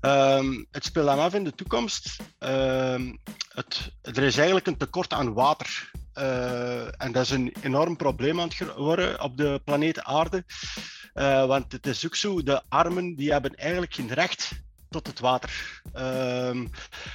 [0.00, 2.16] Um, het speelt dan af in de toekomst.
[2.38, 3.18] Um,
[3.48, 5.90] het, er is eigenlijk een tekort aan water.
[6.18, 10.44] Uh, en dat is een enorm probleem aan het worden op de planeet Aarde.
[11.14, 14.62] Uh, want het is ook zo, de armen die hebben eigenlijk geen recht
[14.92, 15.82] tot het water.
[15.96, 16.70] Um,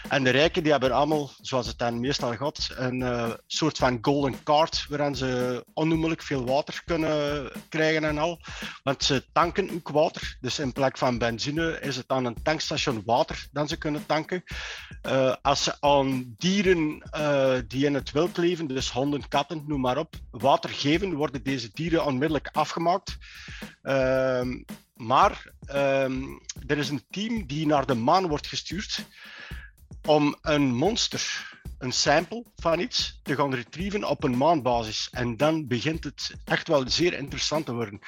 [0.10, 3.98] en de rijken die hebben allemaal, zoals het dan meestal gaat, een uh, soort van
[4.02, 8.40] golden card, waarin ze onnoemelijk veel water kunnen krijgen en al.
[8.84, 10.38] Want ze tanken ook water.
[10.40, 14.44] Dus in plek van benzine is het aan een tankstation water dat ze kunnen tanken.
[15.08, 19.82] Uh, als ze aan dieren uh, die in het wild leven, dus honden, katten, noem
[19.82, 23.18] maar op, water geven, worden deze dieren onmiddellijk afgemaakt.
[23.84, 24.42] Uh,
[24.98, 29.06] maar um, er is een team die naar de maan wordt gestuurd
[30.06, 35.08] om een monster, een sample van iets, te gaan retrieven op een maanbasis.
[35.12, 38.00] En dan begint het echt wel zeer interessant te worden.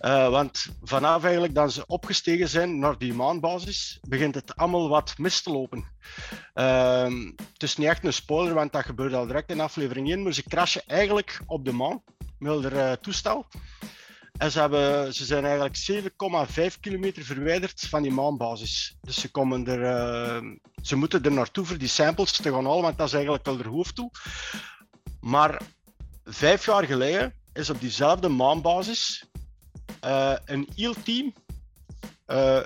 [0.00, 5.18] Uh, want vanaf eigenlijk dat ze opgestegen zijn naar die maanbasis, begint het allemaal wat
[5.18, 5.84] mis te lopen.
[6.54, 10.22] Uh, het is niet echt een spoiler, want dat gebeurt al direct in aflevering 1,
[10.22, 12.02] maar ze crashen eigenlijk op de maan
[12.38, 13.46] met hun uh, toestel.
[14.38, 16.12] En ze, hebben, ze zijn eigenlijk
[16.74, 18.96] 7,5 kilometer verwijderd van die maanbasis.
[19.00, 20.50] Dus ze, komen er, uh,
[20.82, 23.56] ze moeten er naartoe voor die samples te gaan halen, want dat is eigenlijk wel
[23.56, 24.10] hun hoofddoel.
[25.20, 25.62] Maar
[26.24, 29.24] vijf jaar geleden is op diezelfde maanbasis
[30.04, 31.32] uh, een eel-team
[32.26, 32.62] uh,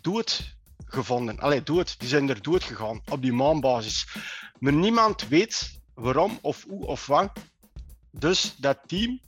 [0.00, 0.54] dood
[0.84, 1.38] gevonden.
[1.38, 1.98] Allee, dood.
[1.98, 4.08] Die zijn er dood gegaan op die maanbasis.
[4.58, 7.30] Maar niemand weet waarom of hoe of wat.
[8.10, 9.20] Dus dat team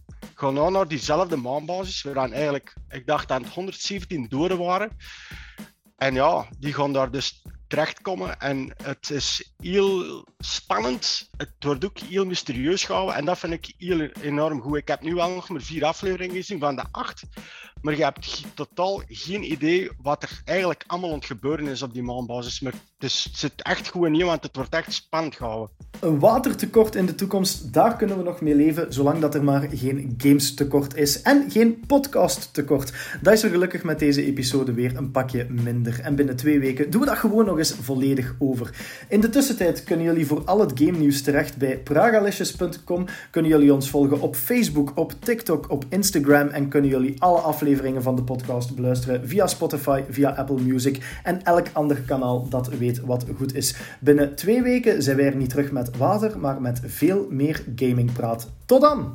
[0.43, 2.03] gaan naar diezelfde maanbasis.
[2.03, 4.91] We gaan eigenlijk, ik dacht dat het 117 doden waren.
[5.97, 8.41] En ja, die gaan daar dus terechtkomen.
[8.41, 11.29] En het is heel spannend.
[11.37, 13.15] Het wordt ook heel mysterieus gehouden.
[13.15, 14.77] En dat vind ik heel enorm goed.
[14.77, 17.23] Ik heb nu wel nog maar vier afleveringen gezien van de acht.
[17.83, 21.93] Maar je hebt totaal geen idee wat er eigenlijk allemaal aan het gebeuren is op
[21.93, 22.61] die maanbasis.
[22.61, 25.71] Maar is, het zit echt goed in, want het wordt echt spannend gehouden.
[26.01, 29.69] Een watertekort in de toekomst, daar kunnen we nog mee leven, zolang dat er maar
[29.73, 32.93] geen games tekort is en geen podcast tekort.
[33.21, 36.01] Dat is er gelukkig met deze episode weer een pakje minder.
[36.03, 38.71] En binnen twee weken doen we dat gewoon nog eens volledig over.
[39.09, 43.07] In de tussentijd kunnen jullie voor al het game nieuws terecht bij pragalicious.com.
[43.31, 48.03] Kunnen jullie ons volgen op Facebook, op TikTok, op Instagram en kunnen jullie alle afleveringen
[48.03, 52.92] van de podcast beluisteren via Spotify, via Apple Music en elk ander kanaal dat weet
[53.01, 53.75] wat goed is.
[54.01, 58.51] Binnen twee weken zijn wij er niet terug met water, maar met veel meer gamingpraat.
[58.67, 59.13] Tot dan!